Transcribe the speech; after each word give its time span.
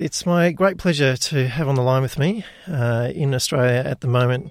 It's 0.00 0.24
my 0.24 0.50
great 0.50 0.78
pleasure 0.78 1.14
to 1.14 1.46
have 1.46 1.68
on 1.68 1.74
the 1.74 1.82
line 1.82 2.00
with 2.00 2.18
me 2.18 2.42
uh, 2.66 3.12
in 3.14 3.34
Australia 3.34 3.82
at 3.84 4.00
the 4.00 4.06
moment 4.06 4.50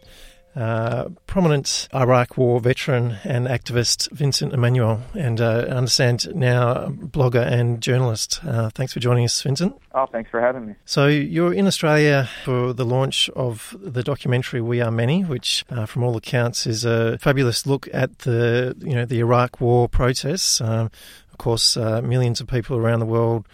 uh, 0.56 1.10
prominent 1.26 1.88
Iraq 1.94 2.38
War 2.38 2.60
veteran 2.60 3.18
and 3.24 3.48
activist 3.48 4.12
Vincent 4.12 4.54
Emanuel, 4.54 5.02
and 5.16 5.42
uh, 5.42 5.66
I 5.68 5.72
understand 5.72 6.28
now 6.36 6.90
blogger 6.90 7.46
and 7.46 7.82
journalist. 7.82 8.42
Uh, 8.46 8.70
thanks 8.70 8.94
for 8.94 9.00
joining 9.00 9.26
us, 9.26 9.42
Vincent. 9.42 9.76
Oh, 9.94 10.06
thanks 10.06 10.30
for 10.30 10.40
having 10.40 10.68
me. 10.68 10.76
So 10.86 11.08
you're 11.08 11.54
in 11.54 11.66
Australia 11.66 12.30
for 12.44 12.74
the 12.74 12.86
launch 12.86 13.30
of 13.36 13.76
the 13.80 14.04
documentary 14.04 14.62
"We 14.62 14.82
Are 14.82 14.92
Many," 14.92 15.24
which, 15.24 15.66
uh, 15.72 15.86
from 15.86 16.04
all 16.04 16.16
accounts, 16.16 16.68
is 16.68 16.86
a 16.86 17.18
fabulous 17.18 17.66
look 17.66 17.88
at 17.92 18.20
the 18.20 18.76
you 18.82 18.94
know 18.94 19.06
the 19.06 19.20
Iraq 19.20 19.60
War 19.60 19.90
protests. 19.90 20.62
Um, 20.62 20.92
of 21.32 21.38
course, 21.38 21.78
uh, 21.78 22.02
millions 22.02 22.42
of 22.42 22.48
people 22.48 22.76
around 22.76 23.00
the 23.00 23.06
world 23.06 23.48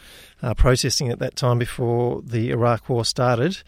protesting 0.55 1.09
at 1.09 1.19
that 1.19 1.35
time 1.35 1.59
before 1.59 2.21
the 2.21 2.51
Iraq 2.51 2.89
War 2.89 3.05
started. 3.05 3.63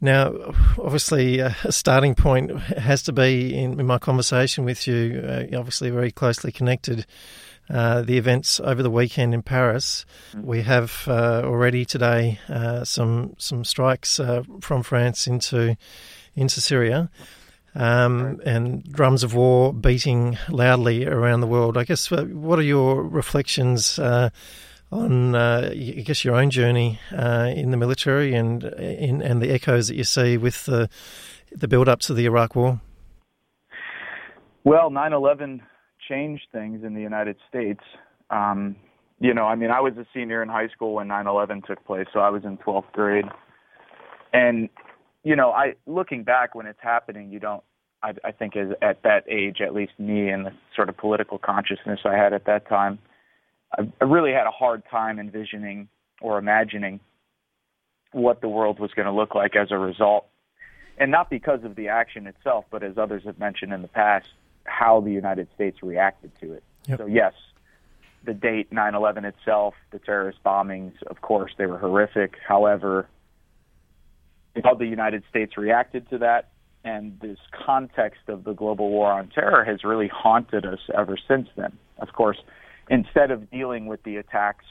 Now, 0.00 0.32
obviously, 0.78 1.40
uh, 1.40 1.52
a 1.64 1.72
starting 1.72 2.14
point 2.14 2.50
has 2.60 3.02
to 3.04 3.12
be 3.12 3.56
in, 3.56 3.80
in 3.80 3.86
my 3.86 3.98
conversation 3.98 4.64
with 4.64 4.86
you, 4.86 5.24
uh, 5.26 5.56
obviously, 5.56 5.90
very 5.90 6.10
closely 6.10 6.52
connected. 6.52 7.06
Uh, 7.68 8.02
the 8.02 8.16
events 8.16 8.60
over 8.60 8.80
the 8.80 8.90
weekend 8.90 9.34
in 9.34 9.42
Paris. 9.42 10.06
We 10.40 10.62
have 10.62 11.02
uh, 11.08 11.42
already 11.44 11.84
today 11.84 12.38
uh, 12.48 12.84
some 12.84 13.34
some 13.38 13.64
strikes 13.64 14.20
uh, 14.20 14.44
from 14.60 14.84
France 14.84 15.26
into 15.26 15.76
into 16.36 16.60
Syria. 16.60 17.10
Um, 17.74 18.40
and 18.46 18.84
drums 18.84 19.24
of 19.24 19.34
war 19.34 19.74
beating 19.74 20.38
loudly 20.48 21.06
around 21.06 21.40
the 21.40 21.46
world. 21.46 21.76
I 21.76 21.82
guess, 21.82 22.08
what 22.10 22.58
are 22.58 22.62
your 22.62 23.02
reflections 23.02 23.98
on, 24.92 25.34
uh, 25.34 25.70
I 25.72 26.02
guess, 26.04 26.24
your 26.24 26.36
own 26.36 26.50
journey 26.50 26.98
uh, 27.12 27.52
in 27.54 27.70
the 27.70 27.76
military 27.76 28.34
and 28.34 28.64
in, 28.64 29.20
and 29.22 29.42
the 29.42 29.50
echoes 29.50 29.88
that 29.88 29.96
you 29.96 30.04
see 30.04 30.36
with 30.36 30.64
the 30.66 30.88
the 31.54 31.68
build 31.68 31.88
up 31.88 32.00
to 32.00 32.14
the 32.14 32.26
Iraq 32.26 32.54
War? 32.54 32.80
Well, 34.64 34.90
9/11 34.90 35.60
changed 36.08 36.46
things 36.52 36.84
in 36.84 36.94
the 36.94 37.00
United 37.00 37.36
States. 37.48 37.82
Um, 38.30 38.76
you 39.20 39.32
know, 39.32 39.44
I 39.44 39.54
mean, 39.54 39.70
I 39.70 39.80
was 39.80 39.96
a 39.96 40.06
senior 40.12 40.42
in 40.42 40.48
high 40.48 40.68
school 40.68 40.94
when 40.94 41.08
9/11 41.08 41.64
took 41.66 41.84
place, 41.84 42.06
so 42.12 42.20
I 42.20 42.30
was 42.30 42.44
in 42.44 42.58
12th 42.58 42.92
grade. 42.92 43.26
And 44.32 44.68
you 45.22 45.34
know, 45.34 45.50
I 45.50 45.74
looking 45.86 46.22
back 46.22 46.54
when 46.54 46.66
it's 46.66 46.80
happening, 46.80 47.30
you 47.30 47.40
don't. 47.40 47.62
I, 48.02 48.12
I 48.24 48.30
think 48.30 48.56
as 48.56 48.68
at 48.82 49.02
that 49.02 49.24
age, 49.28 49.60
at 49.60 49.74
least 49.74 49.92
me 49.98 50.28
and 50.28 50.46
the 50.46 50.52
sort 50.74 50.88
of 50.88 50.96
political 50.96 51.38
consciousness 51.38 52.00
I 52.04 52.14
had 52.14 52.32
at 52.32 52.44
that 52.44 52.68
time, 52.68 52.98
I 53.76 54.04
really 54.04 54.32
had 54.32 54.46
a 54.46 54.50
hard 54.50 54.82
time 54.90 55.18
envisioning 55.18 55.88
or 56.20 56.38
imagining 56.38 57.00
what 58.12 58.40
the 58.40 58.48
world 58.48 58.80
was 58.80 58.92
going 58.92 59.06
to 59.06 59.12
look 59.12 59.34
like 59.34 59.56
as 59.56 59.70
a 59.70 59.78
result. 59.78 60.26
And 60.98 61.10
not 61.10 61.28
because 61.28 61.62
of 61.64 61.76
the 61.76 61.88
action 61.88 62.26
itself, 62.26 62.64
but 62.70 62.82
as 62.82 62.96
others 62.96 63.24
have 63.24 63.38
mentioned 63.38 63.72
in 63.72 63.82
the 63.82 63.88
past, 63.88 64.28
how 64.64 65.00
the 65.00 65.12
United 65.12 65.48
States 65.54 65.82
reacted 65.82 66.32
to 66.40 66.52
it. 66.54 66.62
Yep. 66.86 66.98
So, 66.98 67.06
yes, 67.06 67.34
the 68.24 68.32
date 68.32 68.72
9 68.72 68.94
11 68.94 69.24
itself, 69.26 69.74
the 69.90 69.98
terrorist 69.98 70.38
bombings, 70.44 70.94
of 71.04 71.20
course, 71.20 71.52
they 71.58 71.66
were 71.66 71.78
horrific. 71.78 72.36
However, 72.46 73.06
how 74.64 74.74
the 74.74 74.86
United 74.86 75.22
States 75.28 75.58
reacted 75.58 76.08
to 76.10 76.18
that 76.18 76.48
and 76.84 77.18
this 77.20 77.38
context 77.66 78.20
of 78.28 78.44
the 78.44 78.52
global 78.52 78.90
war 78.90 79.12
on 79.12 79.28
terror 79.28 79.64
has 79.64 79.84
really 79.84 80.08
haunted 80.08 80.64
us 80.64 80.78
ever 80.96 81.18
since 81.28 81.48
then. 81.56 81.76
Of 81.98 82.12
course, 82.12 82.38
instead 82.88 83.30
of 83.30 83.50
dealing 83.50 83.86
with 83.86 84.02
the 84.02 84.16
attacks, 84.16 84.64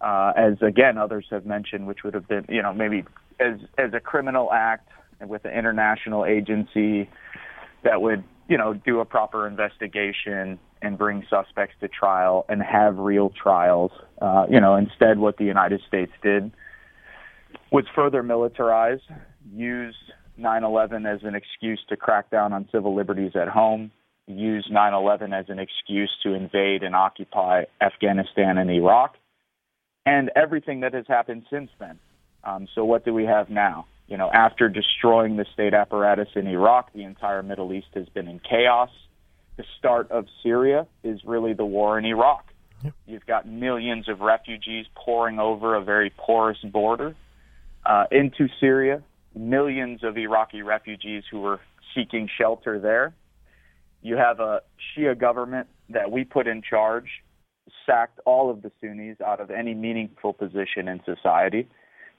uh, 0.00 0.32
as 0.36 0.54
again 0.62 0.98
others 0.98 1.26
have 1.30 1.44
mentioned, 1.44 1.86
which 1.86 1.98
would 2.04 2.14
have 2.14 2.26
been, 2.28 2.46
you 2.48 2.62
know, 2.62 2.72
maybe 2.72 3.04
as 3.38 3.58
as 3.78 3.92
a 3.94 4.00
criminal 4.00 4.52
act 4.52 4.88
with 5.20 5.44
an 5.44 5.52
international 5.52 6.24
agency 6.24 7.08
that 7.84 8.00
would, 8.00 8.24
you 8.48 8.56
know, 8.56 8.74
do 8.74 9.00
a 9.00 9.04
proper 9.04 9.46
investigation 9.46 10.58
and 10.82 10.96
bring 10.96 11.24
suspects 11.28 11.74
to 11.80 11.88
trial 11.88 12.46
and 12.48 12.62
have 12.62 12.96
real 12.96 13.30
trials. 13.30 13.90
Uh, 14.20 14.46
you 14.48 14.60
know, 14.60 14.76
instead, 14.76 15.18
what 15.18 15.36
the 15.36 15.44
United 15.44 15.80
States 15.86 16.12
did 16.22 16.50
was 17.70 17.84
further 17.94 18.22
militarize, 18.22 19.00
use 19.52 19.96
9/11 20.38 21.06
as 21.06 21.22
an 21.22 21.34
excuse 21.34 21.80
to 21.88 21.96
crack 21.96 22.30
down 22.30 22.52
on 22.52 22.68
civil 22.72 22.94
liberties 22.94 23.32
at 23.34 23.48
home, 23.48 23.90
use 24.38 24.66
9 24.70 24.94
11 24.94 25.32
as 25.32 25.46
an 25.48 25.58
excuse 25.58 26.10
to 26.22 26.34
invade 26.34 26.82
and 26.82 26.94
occupy 26.94 27.64
Afghanistan 27.80 28.58
and 28.58 28.70
Iraq, 28.70 29.16
and 30.06 30.30
everything 30.34 30.80
that 30.80 30.94
has 30.94 31.06
happened 31.08 31.44
since 31.50 31.70
then. 31.78 31.98
Um, 32.44 32.68
so, 32.74 32.84
what 32.84 33.04
do 33.04 33.12
we 33.12 33.24
have 33.24 33.50
now? 33.50 33.86
You 34.08 34.16
know, 34.16 34.30
after 34.32 34.68
destroying 34.68 35.36
the 35.36 35.46
state 35.52 35.74
apparatus 35.74 36.28
in 36.34 36.46
Iraq, 36.46 36.92
the 36.92 37.04
entire 37.04 37.42
Middle 37.42 37.72
East 37.72 37.88
has 37.94 38.08
been 38.08 38.28
in 38.28 38.40
chaos. 38.40 38.90
The 39.56 39.64
start 39.78 40.10
of 40.10 40.26
Syria 40.42 40.86
is 41.04 41.20
really 41.24 41.52
the 41.52 41.64
war 41.64 41.98
in 41.98 42.04
Iraq. 42.04 42.44
Yep. 42.82 42.94
You've 43.06 43.26
got 43.26 43.46
millions 43.46 44.08
of 44.08 44.20
refugees 44.20 44.86
pouring 44.94 45.38
over 45.38 45.74
a 45.74 45.82
very 45.82 46.10
porous 46.16 46.58
border 46.64 47.14
uh, 47.84 48.06
into 48.10 48.48
Syria, 48.58 49.02
millions 49.34 50.02
of 50.02 50.16
Iraqi 50.16 50.62
refugees 50.62 51.24
who 51.30 51.40
were 51.40 51.60
seeking 51.94 52.28
shelter 52.38 52.78
there 52.78 53.12
you 54.02 54.16
have 54.16 54.40
a 54.40 54.60
Shia 54.96 55.18
government 55.18 55.68
that 55.90 56.10
we 56.10 56.24
put 56.24 56.46
in 56.46 56.62
charge, 56.62 57.08
sacked 57.86 58.18
all 58.24 58.50
of 58.50 58.62
the 58.62 58.72
Sunnis 58.80 59.20
out 59.24 59.40
of 59.40 59.50
any 59.50 59.74
meaningful 59.74 60.32
position 60.32 60.88
in 60.88 61.00
society. 61.04 61.68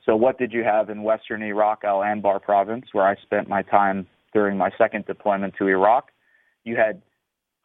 So, 0.05 0.15
what 0.15 0.37
did 0.37 0.51
you 0.51 0.63
have 0.63 0.89
in 0.89 1.03
western 1.03 1.41
Iraq, 1.43 1.83
Al 1.83 1.99
Anbar 1.99 2.41
province, 2.41 2.85
where 2.91 3.05
I 3.05 3.15
spent 3.21 3.47
my 3.47 3.61
time 3.61 4.07
during 4.33 4.57
my 4.57 4.71
second 4.77 5.05
deployment 5.05 5.55
to 5.57 5.67
Iraq? 5.67 6.11
You 6.63 6.75
had 6.75 7.01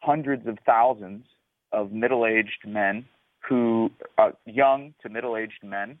hundreds 0.01 0.47
of 0.47 0.57
thousands 0.65 1.25
of 1.71 1.91
middle 1.91 2.25
aged 2.25 2.65
men 2.65 3.05
who, 3.47 3.91
uh, 4.17 4.31
young 4.45 4.93
to 5.01 5.09
middle 5.09 5.37
aged 5.37 5.63
men, 5.63 5.97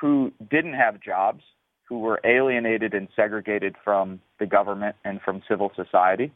who 0.00 0.32
didn't 0.50 0.74
have 0.74 1.00
jobs, 1.00 1.42
who 1.88 2.00
were 2.00 2.20
alienated 2.24 2.94
and 2.94 3.08
segregated 3.14 3.76
from 3.84 4.20
the 4.38 4.46
government 4.46 4.96
and 5.04 5.20
from 5.20 5.42
civil 5.48 5.70
society 5.76 6.32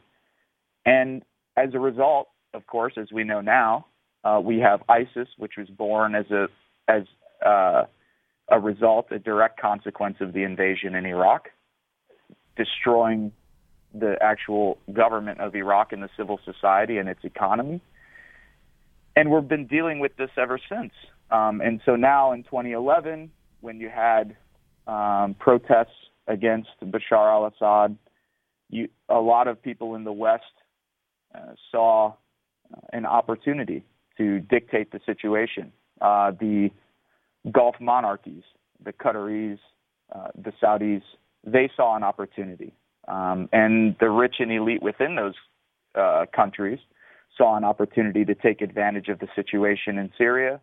and 0.87 1.21
as 1.57 1.73
a 1.73 1.79
result, 1.79 2.29
of 2.53 2.65
course, 2.65 2.93
as 2.97 3.11
we 3.11 3.25
know 3.25 3.41
now, 3.41 3.87
uh, 4.23 4.39
we 4.41 4.59
have 4.59 4.81
ISIS, 4.87 5.27
which 5.37 5.53
was 5.57 5.67
born 5.67 6.15
as 6.15 6.25
a 6.31 6.47
as 6.87 7.03
uh, 7.45 7.83
a 8.49 8.59
result, 8.59 9.07
a 9.11 9.19
direct 9.19 9.59
consequence 9.59 10.15
of 10.21 10.31
the 10.31 10.43
invasion 10.43 10.95
in 10.95 11.05
Iraq, 11.05 11.49
destroying 12.55 13.33
the 13.93 14.15
actual 14.21 14.77
government 14.93 15.41
of 15.41 15.55
Iraq 15.55 15.91
and 15.91 16.01
the 16.01 16.09
civil 16.15 16.39
society 16.45 16.97
and 16.97 17.09
its 17.09 17.19
economy. 17.23 17.81
And 19.17 19.29
we've 19.29 19.47
been 19.47 19.67
dealing 19.67 19.99
with 19.99 20.15
this 20.15 20.29
ever 20.37 20.57
since. 20.69 20.93
Um, 21.31 21.59
and 21.59 21.81
so 21.85 21.97
now 21.97 22.31
in 22.31 22.43
2011, 22.43 23.29
when 23.59 23.81
you 23.81 23.89
had 23.89 24.37
um, 24.87 25.35
protests 25.37 25.97
against 26.27 26.69
Bashar 26.81 27.29
al-Assad, 27.29 27.97
you, 28.69 28.87
a 29.09 29.19
lot 29.19 29.47
of 29.47 29.61
people 29.61 29.95
in 29.95 30.05
the 30.05 30.13
West 30.13 30.43
saw 31.71 32.07
uh, 32.07 32.11
an 32.93 33.05
opportunity 33.05 33.83
to 34.17 34.39
dictate 34.39 34.91
the 34.91 34.99
situation. 35.05 35.71
Uh, 36.01 36.31
the 36.31 36.69
Gulf 37.51 37.75
monarchies, 37.79 38.43
the 38.83 38.93
Qataris, 38.93 39.59
uh, 40.13 40.27
the 40.35 40.51
Saudis, 40.61 41.01
they 41.45 41.69
saw 41.75 41.95
an 41.95 42.03
opportunity. 42.03 42.73
Um, 43.07 43.47
and 43.53 43.95
the 43.99 44.09
rich 44.09 44.35
and 44.39 44.51
elite 44.51 44.81
within 44.81 45.15
those 45.15 45.35
uh, 45.95 46.25
countries 46.35 46.79
saw 47.37 47.55
an 47.55 47.63
opportunity 47.63 48.25
to 48.25 48.35
take 48.35 48.61
advantage 48.61 49.07
of 49.07 49.19
the 49.19 49.27
situation 49.35 49.97
in 49.97 50.11
Syria, 50.17 50.59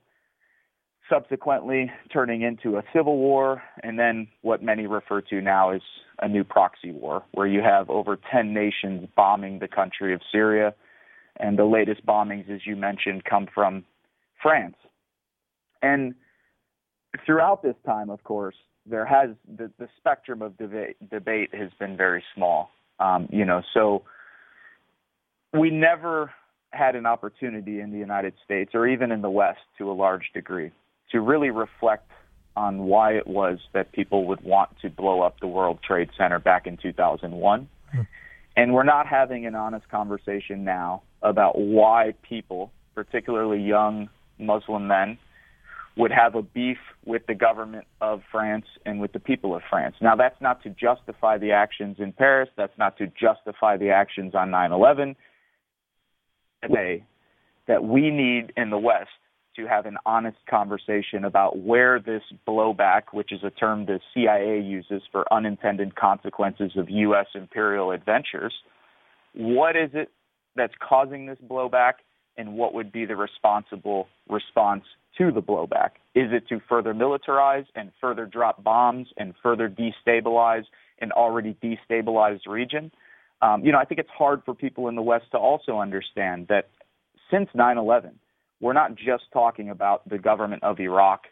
subsequently 1.09 1.91
turning 2.13 2.43
into 2.43 2.79
a 2.79 2.83
civil 2.93 3.17
war, 3.17 3.63
and 3.83 3.99
then 3.99 4.29
what 4.43 4.63
many 4.63 4.87
refer 4.87 5.21
to 5.21 5.41
now 5.41 5.71
as 5.71 5.83
a 6.21 6.29
new 6.29 6.45
proxy 6.45 6.93
war, 6.93 7.23
where 7.33 7.47
you 7.47 7.61
have 7.61 7.91
over 7.91 8.19
10 8.33 8.55
nations 8.55 9.09
bombing 9.17 9.59
the 9.59 9.69
country 9.69 10.15
of 10.15 10.21
Syria. 10.33 10.75
And 11.37 11.59
the 11.59 11.65
latest 11.65 12.06
bombings, 12.06 12.49
as 12.49 12.61
you 12.65 12.77
mentioned, 12.77 13.25
come 13.25 13.49
from 13.53 13.85
France. 14.41 14.77
And 15.83 16.15
throughout 17.27 17.62
this 17.62 17.75
time, 17.85 18.09
of 18.09 18.23
course, 18.23 18.55
there 18.87 19.05
has 19.05 19.31
the, 19.57 19.71
the 19.79 19.89
spectrum 19.99 20.43
of 20.43 20.57
debate, 20.57 20.97
debate 21.11 21.53
has 21.53 21.71
been 21.79 21.97
very 21.97 22.23
small. 22.35 22.71
Um, 23.00 23.29
you 23.33 23.45
know, 23.45 23.62
so 23.75 24.05
we 25.53 25.71
never 25.71 26.31
had 26.71 26.95
an 26.95 27.07
opportunity 27.07 27.81
in 27.81 27.91
the 27.91 27.99
United 27.99 28.35
States 28.45 28.73
or 28.75 28.87
even 28.87 29.11
in 29.11 29.23
the 29.23 29.31
West 29.31 29.61
to 29.79 29.91
a 29.91 29.95
large 29.95 30.31
degree 30.33 30.71
to 31.14 31.20
really 31.20 31.50
reflect 31.50 32.11
on 32.56 32.81
why 32.87 33.12
it 33.12 33.26
was 33.26 33.61
that 33.72 33.93
people 33.93 34.26
would 34.26 34.40
want 34.43 34.69
to 34.82 34.90
blow 34.90 35.22
up 35.22 35.38
the 35.38 35.46
World 35.46 35.78
Trade 35.87 36.11
Center 36.19 36.40
back 36.40 36.66
in 36.66 36.76
2001. 36.76 37.69
Hmm. 37.93 38.00
And 38.56 38.75
we're 38.75 38.82
not 38.82 39.06
having 39.06 39.46
an 39.46 39.55
honest 39.55 39.88
conversation 39.88 40.64
now 40.64 41.02
about 41.22 41.56
why 41.56 42.14
people, 42.28 42.72
particularly 42.96 43.61
young 43.61 44.08
Muslim 44.38 44.88
men, 44.88 45.19
would 45.96 46.11
have 46.11 46.34
a 46.34 46.43
beef 46.43 46.78
with 47.05 47.22
the 47.28 47.34
government 47.34 47.87
of 48.00 48.22
France 48.32 48.66
and 48.84 49.00
with 49.00 49.12
the 49.12 49.20
people 49.20 49.55
of 49.55 49.62
France. 49.70 49.94
Now, 50.00 50.16
that's 50.16 50.40
not 50.40 50.64
to 50.64 50.70
justify 50.70 51.38
the 51.38 51.52
actions 51.52 51.99
in 52.00 52.12
Paris. 52.12 52.49
That's 52.56 52.76
not 52.76 52.99
to 52.99 53.06
justify 53.06 53.76
the 53.76 53.90
actions 53.90 54.34
on 54.34 54.50
9 54.50 54.72
11. 54.72 55.14
That 57.69 57.84
we 57.84 58.11
need 58.11 58.52
in 58.56 58.70
the 58.70 58.78
West 58.78 59.11
to 59.56 59.67
have 59.67 59.87
an 59.87 59.97
honest 60.05 60.39
conversation 60.49 61.25
about 61.25 61.59
where 61.59 62.01
this 62.01 62.23
blowback, 62.47 63.03
which 63.12 63.33
is 63.33 63.41
a 63.45 63.51
term 63.51 63.87
the 63.87 64.01
CIA 64.12 64.61
uses 64.61 65.03
for 65.11 65.33
unintended 65.33 65.95
consequences 65.95 66.73
of 66.77 66.91
U.S. 66.91 67.27
imperial 67.35 67.91
adventures, 67.91 68.53
what 69.35 69.77
is 69.77 69.91
it 69.95 70.11
that's 70.56 70.75
causing 70.81 71.27
this 71.27 71.39
blowback, 71.49 71.95
and 72.37 72.55
what 72.55 72.75
would 72.75 72.93
be 72.93 73.05
the 73.05 73.17
responsible 73.17 74.09
response 74.29 74.85
to 75.19 75.31
the 75.31 75.43
blowback? 75.43 75.91
Is 76.15 76.31
it 76.33 76.49
to 76.49 76.61
further 76.69 76.95
militarize 76.95 77.67
and 77.75 77.91
further 78.00 78.27
drop 78.27 78.62
bombs 78.62 79.09
and 79.17 79.35
further 79.43 79.69
destabilize 79.69 80.65
an 81.00 81.12
already 81.12 81.57
destabilized 81.62 82.47
region? 82.47 82.91
Um, 83.43 83.65
you 83.65 83.73
know, 83.73 83.79
I 83.79 83.85
think 83.85 84.00
it's 84.00 84.11
hard 84.17 84.43
for 84.45 84.55
people 84.55 84.89
in 84.89 84.95
the 84.95 85.03
West 85.03 85.27
to 85.33 85.39
also 85.39 85.79
understand 85.79 86.49
that 86.49 86.69
since 87.31 87.49
9 87.55 87.79
11, 87.79 88.19
we're 88.61 88.73
not 88.73 88.95
just 88.95 89.25
talking 89.33 89.71
about 89.71 90.09
the 90.09 90.19
government 90.19 90.62
of 90.62 90.81
Iraq 90.81 91.25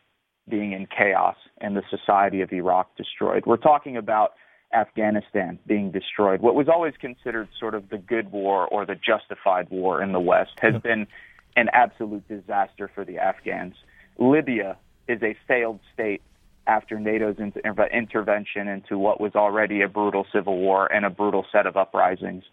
being 0.49 0.73
in 0.73 0.87
chaos 0.87 1.37
and 1.61 1.77
the 1.77 1.83
society 1.89 2.41
of 2.41 2.53
Iraq 2.53 2.97
destroyed. 2.97 3.45
We're 3.47 3.57
talking 3.57 3.97
about 3.97 4.33
Afghanistan 4.75 5.59
being 5.67 5.91
destroyed. 5.91 6.41
What 6.41 6.55
was 6.55 6.69
always 6.69 6.95
considered 7.01 7.49
sort 7.59 7.75
of 7.75 7.89
the 7.91 7.99
good 7.99 8.33
war 8.33 8.67
or 8.67 8.87
the 8.87 8.95
justified 8.95 9.69
war 9.71 10.03
in 10.03 10.13
the 10.13 10.21
West 10.21 10.53
has 10.61 10.81
been 10.83 11.07
an 11.57 11.69
absolute 11.73 12.27
disaster 12.29 12.91
for 12.95 13.05
the 13.05 13.19
Afghans. 13.19 13.75
Libya 14.19 14.77
is 15.09 15.23
a 15.23 15.37
failed 15.47 15.81
state 15.93 16.23
after 16.67 16.99
NATO's 16.99 17.37
inter- 17.39 17.61
uh, 17.65 17.85
intervention 17.93 18.69
into 18.69 18.97
what 18.97 19.21
was 19.21 19.35
already 19.35 19.83
a 19.83 19.89
brutal 19.89 20.27
civil 20.33 20.59
war 20.59 20.91
and 20.93 21.05
a 21.05 21.11
brutal 21.11 21.45
set 21.53 21.67
of 21.67 21.77
uprisings. 21.77 22.45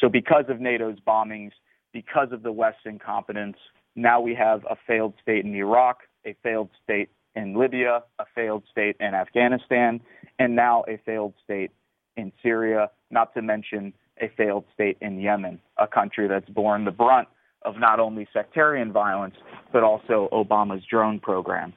So, 0.00 0.08
because 0.08 0.44
of 0.48 0.60
NATO's 0.60 0.98
bombings, 1.06 1.52
because 1.92 2.28
of 2.30 2.42
the 2.42 2.52
West's 2.52 2.82
incompetence, 2.84 3.56
now 3.96 4.20
we 4.20 4.34
have 4.34 4.64
a 4.70 4.76
failed 4.86 5.14
state 5.22 5.44
in 5.44 5.54
Iraq, 5.54 6.00
a 6.24 6.36
failed 6.42 6.68
state 6.84 7.08
in 7.34 7.58
Libya, 7.58 8.02
a 8.18 8.24
failed 8.34 8.62
state 8.70 8.96
in 9.00 9.14
Afghanistan, 9.14 10.00
and 10.38 10.54
now 10.54 10.84
a 10.86 10.98
failed 11.04 11.34
state 11.42 11.70
in 12.16 12.32
Syria, 12.42 12.90
not 13.10 13.34
to 13.34 13.42
mention 13.42 13.92
a 14.20 14.30
failed 14.36 14.64
state 14.72 14.96
in 15.00 15.20
Yemen, 15.20 15.60
a 15.78 15.86
country 15.86 16.28
that's 16.28 16.48
borne 16.48 16.84
the 16.84 16.90
brunt 16.90 17.28
of 17.62 17.78
not 17.78 18.00
only 18.00 18.26
sectarian 18.32 18.92
violence, 18.92 19.34
but 19.72 19.82
also 19.82 20.28
Obama's 20.32 20.84
drone 20.88 21.18
program. 21.18 21.72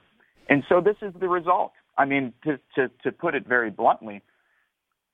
And 0.50 0.63
so 0.69 0.81
this 0.81 0.95
is 1.01 1.13
the 1.19 1.27
result. 1.27 1.71
I 1.98 2.06
mean, 2.06 2.33
to, 2.44 2.57
to, 2.75 2.89
to 3.04 3.12
put 3.12 3.36
it 3.36 3.48
very 3.48 3.69
bluntly, 3.69 4.21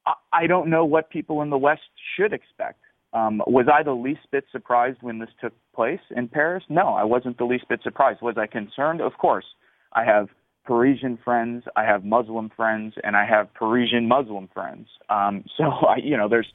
I, 0.05 0.13
I 0.33 0.47
don't 0.47 0.69
know 0.69 0.85
what 0.85 1.09
people 1.09 1.41
in 1.41 1.49
the 1.49 1.57
West 1.57 1.81
should 2.15 2.33
expect. 2.33 2.79
Um, 3.15 3.41
was 3.47 3.67
I 3.73 3.81
the 3.81 3.93
least 3.93 4.27
bit 4.31 4.43
surprised 4.51 4.97
when 5.01 5.19
this 5.19 5.29
took 5.39 5.53
place 5.73 6.01
in 6.15 6.27
Paris? 6.27 6.63
No, 6.67 6.89
I 6.89 7.05
wasn't 7.05 7.37
the 7.37 7.45
least 7.45 7.67
bit 7.69 7.79
surprised. 7.81 8.21
Was 8.21 8.35
I 8.37 8.45
concerned? 8.45 8.99
Of 8.99 9.13
course. 9.17 9.45
I 9.93 10.03
have 10.03 10.27
Parisian 10.65 11.17
friends, 11.23 11.63
I 11.77 11.85
have 11.85 12.03
Muslim 12.03 12.51
friends, 12.55 12.95
and 13.03 13.15
I 13.15 13.25
have 13.25 13.53
Parisian 13.53 14.07
Muslim 14.07 14.49
friends. 14.53 14.87
Um, 15.09 15.45
so, 15.57 15.63
I, 15.63 15.97
you 16.03 16.17
know, 16.17 16.27
there's 16.27 16.51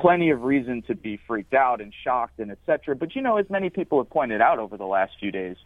plenty 0.00 0.30
of 0.30 0.42
reason 0.42 0.82
to 0.86 0.94
be 0.94 1.18
freaked 1.26 1.54
out 1.54 1.80
and 1.80 1.92
shocked 2.04 2.38
and 2.38 2.52
etc. 2.52 2.94
But 2.94 3.16
you 3.16 3.22
know, 3.22 3.36
as 3.38 3.46
many 3.50 3.68
people 3.68 3.98
have 3.98 4.10
pointed 4.10 4.40
out 4.40 4.60
over 4.60 4.76
the 4.76 4.84
last 4.84 5.12
few 5.18 5.32
days, 5.32 5.56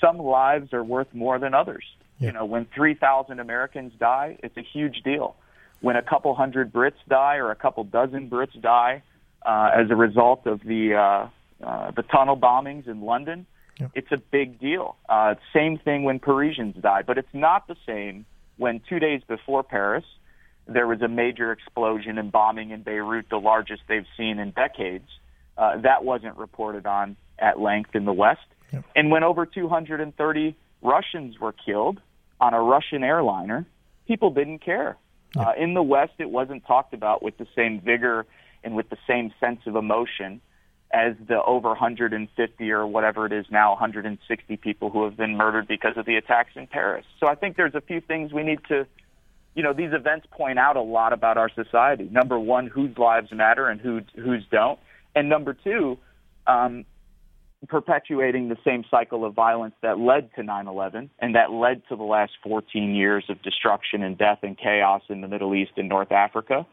some 0.00 0.18
lives 0.18 0.72
are 0.72 0.82
worth 0.82 1.08
more 1.14 1.38
than 1.38 1.54
others. 1.54 1.84
Yeah. 2.18 2.28
You 2.28 2.32
know, 2.32 2.44
when 2.44 2.66
3,000 2.74 3.38
Americans 3.38 3.92
die, 4.00 4.38
it's 4.42 4.56
a 4.56 4.62
huge 4.72 5.02
deal. 5.04 5.36
When 5.80 5.96
a 5.96 6.02
couple 6.02 6.34
hundred 6.34 6.72
Brits 6.72 7.00
die 7.08 7.36
or 7.36 7.50
a 7.50 7.56
couple 7.56 7.84
dozen 7.84 8.28
Brits 8.28 8.60
die, 8.60 9.02
uh, 9.44 9.70
as 9.74 9.90
a 9.90 9.96
result 9.96 10.46
of 10.46 10.60
the 10.60 10.94
uh, 10.94 11.66
uh, 11.66 11.90
the 11.92 12.02
tunnel 12.02 12.36
bombings 12.36 12.86
in 12.88 13.02
London. 13.02 13.46
Yeah. 13.78 13.88
It's 13.94 14.12
a 14.12 14.18
big 14.18 14.60
deal. 14.60 14.96
Uh, 15.08 15.36
same 15.54 15.78
thing 15.78 16.02
when 16.04 16.18
Parisians 16.18 16.76
die, 16.80 17.02
but 17.06 17.16
it's 17.16 17.32
not 17.32 17.66
the 17.66 17.76
same 17.86 18.26
when 18.58 18.80
two 18.88 18.98
days 18.98 19.22
before 19.26 19.62
Paris 19.62 20.04
there 20.66 20.86
was 20.86 21.02
a 21.02 21.08
major 21.08 21.52
explosion 21.52 22.16
and 22.18 22.30
bombing 22.30 22.70
in 22.70 22.82
Beirut, 22.82 23.26
the 23.28 23.38
largest 23.38 23.82
they've 23.88 24.06
seen 24.16 24.38
in 24.38 24.52
decades. 24.52 25.08
Uh, 25.58 25.78
that 25.80 26.04
wasn't 26.04 26.36
reported 26.36 26.86
on 26.86 27.16
at 27.38 27.58
length 27.58 27.94
in 27.94 28.04
the 28.04 28.12
West. 28.12 28.40
Yeah. 28.72 28.82
And 28.94 29.10
when 29.10 29.24
over 29.24 29.46
230 29.46 30.56
Russians 30.82 31.38
were 31.38 31.52
killed 31.52 32.00
on 32.40 32.54
a 32.54 32.60
Russian 32.60 33.02
airliner, 33.02 33.66
people 34.06 34.30
didn't 34.30 34.60
care. 34.60 34.96
Yeah. 35.34 35.42
Uh, 35.42 35.52
in 35.58 35.74
the 35.74 35.82
West, 35.82 36.12
it 36.18 36.30
wasn't 36.30 36.64
talked 36.66 36.94
about 36.94 37.22
with 37.22 37.36
the 37.36 37.46
same 37.56 37.80
vigor 37.80 38.26
and 38.62 38.74
with 38.74 38.88
the 38.90 38.98
same 39.06 39.32
sense 39.40 39.60
of 39.66 39.76
emotion 39.76 40.40
as 40.92 41.14
the 41.28 41.40
over 41.42 41.68
150 41.68 42.70
or 42.70 42.86
whatever 42.86 43.24
it 43.26 43.32
is 43.32 43.46
now 43.50 43.70
160 43.70 44.56
people 44.56 44.90
who 44.90 45.04
have 45.04 45.16
been 45.16 45.36
murdered 45.36 45.68
because 45.68 45.96
of 45.96 46.04
the 46.04 46.16
attacks 46.16 46.50
in 46.56 46.66
Paris. 46.66 47.06
So 47.20 47.28
I 47.28 47.36
think 47.36 47.56
there's 47.56 47.76
a 47.76 47.80
few 47.80 48.00
things 48.00 48.32
we 48.32 48.42
need 48.42 48.58
to 48.68 48.86
you 49.54 49.62
know 49.62 49.72
these 49.72 49.92
events 49.92 50.26
point 50.30 50.58
out 50.58 50.76
a 50.76 50.82
lot 50.82 51.12
about 51.12 51.36
our 51.36 51.50
society. 51.50 52.08
Number 52.10 52.38
one, 52.38 52.66
whose 52.66 52.96
lives 52.96 53.32
matter 53.32 53.68
and 53.68 53.80
who 53.80 54.00
whose 54.14 54.44
don't, 54.50 54.78
and 55.14 55.28
number 55.28 55.54
two, 55.54 55.98
um, 56.46 56.84
perpetuating 57.68 58.48
the 58.48 58.56
same 58.64 58.84
cycle 58.90 59.24
of 59.24 59.34
violence 59.34 59.74
that 59.82 59.98
led 59.98 60.34
to 60.36 60.42
9/11 60.42 61.10
and 61.18 61.34
that 61.34 61.50
led 61.50 61.82
to 61.88 61.96
the 61.96 62.04
last 62.04 62.32
14 62.42 62.94
years 62.94 63.24
of 63.28 63.42
destruction 63.42 64.02
and 64.02 64.16
death 64.16 64.38
and 64.42 64.56
chaos 64.56 65.02
in 65.08 65.20
the 65.20 65.28
Middle 65.28 65.54
East 65.54 65.72
and 65.76 65.88
North 65.88 66.12
Africa. 66.12 66.64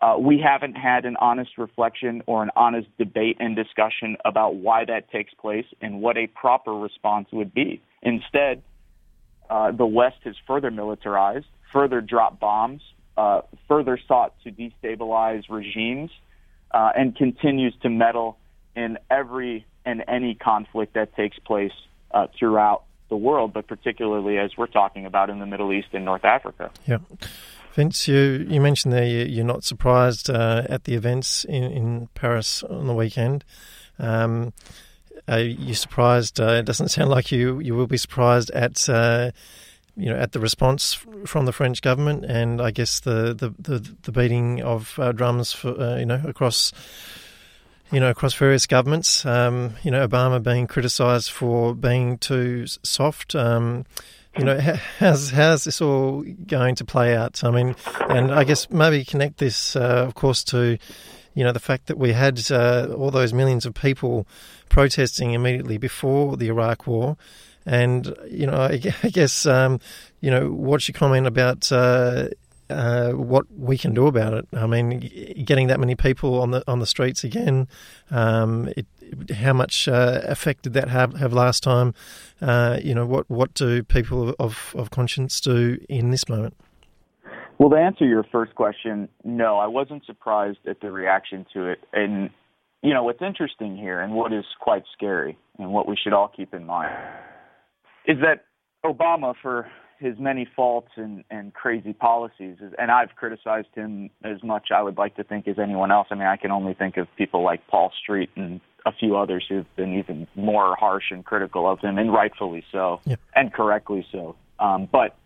Uh, 0.00 0.16
we 0.18 0.38
haven't 0.38 0.74
had 0.74 1.04
an 1.04 1.16
honest 1.16 1.58
reflection 1.58 2.22
or 2.26 2.42
an 2.42 2.50
honest 2.54 2.88
debate 2.98 3.36
and 3.40 3.56
discussion 3.56 4.16
about 4.24 4.54
why 4.54 4.84
that 4.84 5.10
takes 5.10 5.34
place 5.34 5.66
and 5.80 6.00
what 6.00 6.16
a 6.16 6.26
proper 6.28 6.72
response 6.72 7.26
would 7.32 7.52
be. 7.52 7.82
Instead, 8.02 8.62
uh, 9.50 9.72
the 9.72 9.86
West 9.86 10.18
has 10.24 10.36
further 10.46 10.70
militarized, 10.70 11.46
further 11.72 12.00
dropped 12.00 12.38
bombs, 12.38 12.80
uh, 13.16 13.40
further 13.66 13.98
sought 14.06 14.34
to 14.44 14.52
destabilize 14.52 15.44
regimes, 15.48 16.10
uh, 16.70 16.90
and 16.96 17.16
continues 17.16 17.74
to 17.82 17.88
meddle 17.88 18.38
in 18.76 18.98
every 19.10 19.66
and 19.84 20.04
any 20.06 20.34
conflict 20.34 20.94
that 20.94 21.16
takes 21.16 21.38
place 21.40 21.72
uh, 22.12 22.26
throughout 22.38 22.84
the 23.08 23.16
world, 23.16 23.52
but 23.52 23.66
particularly 23.66 24.38
as 24.38 24.50
we're 24.56 24.66
talking 24.66 25.06
about 25.06 25.30
in 25.30 25.38
the 25.38 25.46
Middle 25.46 25.72
East 25.72 25.88
and 25.92 26.04
North 26.04 26.24
Africa. 26.24 26.70
Yeah. 26.86 26.98
Vince, 27.74 28.08
you, 28.08 28.46
you 28.48 28.60
mentioned 28.60 28.92
there 28.92 29.04
you, 29.04 29.42
are 29.42 29.46
not 29.46 29.64
surprised 29.64 30.30
uh, 30.30 30.64
at 30.68 30.84
the 30.84 30.94
events 30.94 31.44
in, 31.44 31.64
in 31.64 32.08
Paris 32.14 32.62
on 32.62 32.86
the 32.86 32.94
weekend. 32.94 33.44
Um, 33.98 34.52
are 35.26 35.40
you 35.40 35.74
surprised? 35.74 36.40
Uh, 36.40 36.52
it 36.52 36.64
doesn't 36.64 36.88
sound 36.96 37.10
like 37.10 37.30
you, 37.30 37.60
you 37.60 37.74
will 37.74 37.86
be 37.86 37.96
surprised 37.96 38.50
at 38.50 38.88
uh, 38.88 39.30
you 39.96 40.06
know 40.06 40.16
at 40.16 40.32
the 40.32 40.40
response 40.40 40.94
from 41.26 41.44
the 41.44 41.52
French 41.52 41.82
government, 41.82 42.24
and 42.24 42.60
I 42.60 42.70
guess 42.70 43.00
the 43.00 43.34
the, 43.34 43.54
the, 43.58 43.96
the 44.02 44.12
beating 44.12 44.62
of 44.62 44.98
uh, 44.98 45.12
drums 45.12 45.52
for 45.52 45.80
uh, 45.80 45.96
you 45.96 46.06
know 46.06 46.22
across 46.24 46.72
you 47.90 48.00
know, 48.00 48.10
across 48.10 48.34
various 48.34 48.66
governments. 48.66 49.24
Um, 49.24 49.74
you 49.82 49.90
know, 49.90 50.06
Obama 50.06 50.42
being 50.42 50.66
criticised 50.66 51.30
for 51.30 51.74
being 51.74 52.18
too 52.18 52.66
soft. 52.66 53.34
Um, 53.34 53.86
you 54.38 54.44
know, 54.44 54.58
how's 54.98 55.30
how's 55.30 55.64
this 55.64 55.80
all 55.80 56.22
going 56.46 56.76
to 56.76 56.84
play 56.84 57.16
out? 57.16 57.42
I 57.42 57.50
mean, 57.50 57.74
and 58.08 58.32
I 58.32 58.44
guess 58.44 58.70
maybe 58.70 59.04
connect 59.04 59.38
this, 59.38 59.74
uh, 59.74 60.04
of 60.06 60.14
course, 60.14 60.44
to 60.44 60.78
you 61.34 61.44
know 61.44 61.52
the 61.52 61.60
fact 61.60 61.86
that 61.86 61.98
we 61.98 62.12
had 62.12 62.40
uh, 62.50 62.88
all 62.96 63.10
those 63.10 63.32
millions 63.32 63.66
of 63.66 63.74
people 63.74 64.26
protesting 64.68 65.32
immediately 65.32 65.76
before 65.76 66.36
the 66.36 66.48
Iraq 66.48 66.86
War, 66.86 67.16
and 67.66 68.14
you 68.30 68.46
know, 68.46 68.60
I, 68.60 68.76
guess 69.10 69.44
um, 69.44 69.80
you 70.20 70.30
know, 70.30 70.50
what's 70.50 70.88
your 70.88 70.94
comment 70.94 71.26
about? 71.26 71.70
Uh, 71.70 72.28
uh, 72.70 73.12
what 73.12 73.46
we 73.56 73.78
can 73.78 73.94
do 73.94 74.06
about 74.06 74.34
it. 74.34 74.46
I 74.52 74.66
mean, 74.66 75.00
getting 75.42 75.68
that 75.68 75.80
many 75.80 75.94
people 75.94 76.42
on 76.42 76.50
the 76.50 76.62
on 76.68 76.80
the 76.80 76.86
streets 76.86 77.24
again, 77.24 77.66
um, 78.10 78.68
it, 78.76 78.86
how 79.34 79.52
much 79.52 79.88
uh, 79.88 80.20
effect 80.24 80.62
did 80.62 80.72
that 80.74 80.88
have, 80.88 81.14
have 81.14 81.32
last 81.32 81.62
time? 81.62 81.94
Uh, 82.40 82.78
you 82.82 82.94
know, 82.94 83.06
what 83.06 83.28
what 83.30 83.54
do 83.54 83.82
people 83.82 84.34
of, 84.38 84.74
of 84.76 84.90
conscience 84.90 85.40
do 85.40 85.78
in 85.88 86.10
this 86.10 86.28
moment? 86.28 86.54
Well, 87.58 87.70
to 87.70 87.76
answer 87.76 88.06
your 88.06 88.24
first 88.30 88.54
question, 88.54 89.08
no, 89.24 89.58
I 89.58 89.66
wasn't 89.66 90.06
surprised 90.06 90.58
at 90.68 90.80
the 90.80 90.92
reaction 90.92 91.44
to 91.54 91.66
it. 91.66 91.80
And 91.92 92.30
you 92.82 92.94
know, 92.94 93.02
what's 93.02 93.22
interesting 93.22 93.76
here, 93.76 94.00
and 94.00 94.14
what 94.14 94.32
is 94.32 94.44
quite 94.60 94.84
scary, 94.92 95.36
and 95.58 95.72
what 95.72 95.88
we 95.88 95.96
should 95.96 96.12
all 96.12 96.30
keep 96.34 96.54
in 96.54 96.64
mind, 96.64 96.94
is 98.06 98.18
that 98.20 98.44
Obama 98.84 99.34
for 99.42 99.66
his 99.98 100.18
many 100.18 100.46
faults 100.56 100.90
and, 100.96 101.24
and 101.30 101.52
crazy 101.52 101.92
policies, 101.92 102.56
and 102.78 102.90
I've 102.90 103.14
criticized 103.16 103.68
him 103.74 104.10
as 104.22 104.42
much, 104.42 104.68
I 104.74 104.82
would 104.82 104.96
like 104.96 105.16
to 105.16 105.24
think, 105.24 105.48
as 105.48 105.58
anyone 105.58 105.90
else. 105.90 106.08
I 106.10 106.14
mean, 106.14 106.28
I 106.28 106.36
can 106.36 106.50
only 106.50 106.74
think 106.74 106.96
of 106.96 107.08
people 107.16 107.42
like 107.42 107.66
Paul 107.66 107.92
Street 108.00 108.30
and 108.36 108.60
a 108.86 108.92
few 108.92 109.16
others 109.16 109.44
who've 109.48 109.66
been 109.76 109.98
even 109.98 110.26
more 110.36 110.76
harsh 110.76 111.10
and 111.10 111.24
critical 111.24 111.68
of 111.70 111.80
him, 111.80 111.98
and 111.98 112.12
rightfully 112.12 112.64
so, 112.70 113.00
and 113.34 113.52
correctly 113.52 114.06
so. 114.12 114.36
Um, 114.60 114.88
but 114.90 115.16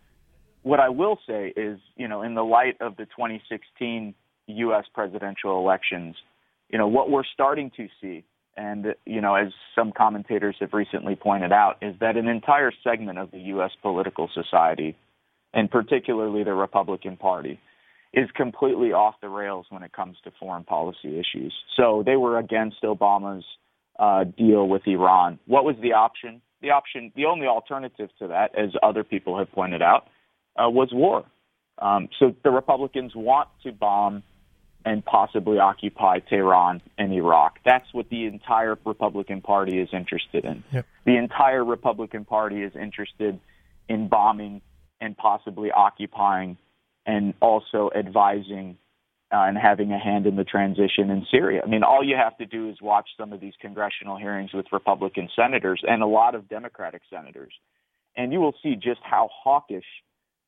what 0.63 0.79
I 0.79 0.89
will 0.89 1.19
say 1.27 1.53
is, 1.55 1.79
you 1.95 2.07
know, 2.07 2.23
in 2.23 2.33
the 2.33 2.43
light 2.43 2.77
of 2.81 2.97
the 2.97 3.05
2016 3.05 4.15
U.S. 4.47 4.85
presidential 4.93 5.59
elections, 5.59 6.15
you 6.69 6.77
know, 6.79 6.87
what 6.87 7.11
we're 7.11 7.23
starting 7.31 7.71
to 7.77 7.87
see 8.01 8.23
and, 8.55 8.95
you 9.05 9.21
know, 9.21 9.35
as 9.35 9.51
some 9.75 9.91
commentators 9.91 10.55
have 10.59 10.73
recently 10.73 11.15
pointed 11.15 11.51
out, 11.51 11.77
is 11.81 11.95
that 11.99 12.17
an 12.17 12.27
entire 12.27 12.71
segment 12.83 13.17
of 13.17 13.31
the 13.31 13.39
U.S. 13.39 13.71
political 13.81 14.29
society, 14.33 14.95
and 15.53 15.69
particularly 15.69 16.43
the 16.43 16.53
Republican 16.53 17.17
Party, 17.17 17.59
is 18.13 18.29
completely 18.35 18.93
off 18.93 19.15
the 19.21 19.29
rails 19.29 19.65
when 19.69 19.81
it 19.81 19.91
comes 19.91 20.17
to 20.23 20.31
foreign 20.39 20.63
policy 20.63 21.19
issues. 21.19 21.53
So 21.75 22.03
they 22.05 22.15
were 22.15 22.37
against 22.37 22.83
Obama's 22.83 23.43
uh, 23.97 24.23
deal 24.23 24.67
with 24.67 24.83
Iran. 24.85 25.39
What 25.47 25.65
was 25.65 25.75
the 25.81 25.93
option? 25.93 26.41
The 26.61 26.69
option, 26.69 27.11
the 27.15 27.25
only 27.25 27.47
alternative 27.47 28.09
to 28.19 28.27
that, 28.27 28.57
as 28.57 28.69
other 28.83 29.03
people 29.03 29.37
have 29.39 29.51
pointed 29.51 29.81
out, 29.81 30.07
uh, 30.55 30.69
was 30.69 30.89
war. 30.93 31.25
Um, 31.79 32.07
so 32.19 32.35
the 32.43 32.51
Republicans 32.51 33.13
want 33.15 33.49
to 33.63 33.71
bomb 33.71 34.23
and 34.85 35.03
possibly 35.05 35.59
occupy 35.59 36.19
Tehran 36.19 36.81
and 36.97 37.13
Iraq. 37.13 37.59
That's 37.63 37.85
what 37.93 38.09
the 38.09 38.25
entire 38.25 38.77
Republican 38.85 39.41
Party 39.41 39.79
is 39.79 39.89
interested 39.93 40.43
in. 40.45 40.63
Yep. 40.73 40.85
The 41.05 41.17
entire 41.17 41.63
Republican 41.63 42.25
Party 42.25 42.61
is 42.63 42.73
interested 42.75 43.39
in 43.87 44.07
bombing 44.09 44.61
and 44.99 45.15
possibly 45.15 45.71
occupying 45.71 46.57
and 47.05 47.33
also 47.41 47.89
advising 47.95 48.77
uh, 49.31 49.45
and 49.47 49.57
having 49.57 49.91
a 49.91 49.97
hand 49.97 50.27
in 50.27 50.35
the 50.35 50.43
transition 50.43 51.09
in 51.09 51.25
Syria. 51.31 51.61
I 51.65 51.67
mean, 51.67 51.83
all 51.83 52.03
you 52.03 52.15
have 52.15 52.37
to 52.37 52.45
do 52.45 52.69
is 52.69 52.77
watch 52.81 53.09
some 53.17 53.33
of 53.33 53.39
these 53.39 53.53
congressional 53.59 54.17
hearings 54.17 54.53
with 54.53 54.67
Republican 54.71 55.27
senators 55.35 55.81
and 55.87 56.03
a 56.03 56.05
lot 56.05 56.35
of 56.35 56.47
Democratic 56.47 57.01
senators, 57.09 57.53
and 58.15 58.31
you 58.31 58.39
will 58.39 58.53
see 58.61 58.75
just 58.75 58.99
how 59.03 59.29
hawkish 59.43 59.85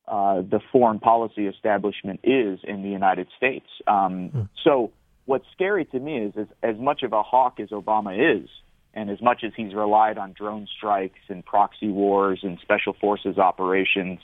uh, 0.08 0.42
the 0.42 0.60
foreign 0.72 0.98
policy 0.98 1.46
establishment 1.46 2.20
is 2.22 2.60
in 2.64 2.82
the 2.82 2.88
United 2.88 3.28
States. 3.36 3.66
Um, 3.86 4.30
mm. 4.30 4.48
So 4.62 4.92
what's 5.24 5.46
scary 5.52 5.84
to 5.86 5.98
me 5.98 6.18
is, 6.18 6.34
is 6.36 6.48
as 6.62 6.76
much 6.78 7.02
of 7.02 7.12
a 7.12 7.22
hawk 7.22 7.58
as 7.60 7.70
Obama 7.70 8.42
is, 8.42 8.48
and 8.94 9.10
as 9.10 9.20
much 9.20 9.42
as 9.44 9.52
he's 9.56 9.74
relied 9.74 10.16
on 10.16 10.32
drone 10.32 10.66
strikes 10.76 11.18
and 11.28 11.44
proxy 11.44 11.88
wars 11.88 12.40
and 12.42 12.58
special 12.62 12.94
forces 12.98 13.36
operations, 13.36 14.20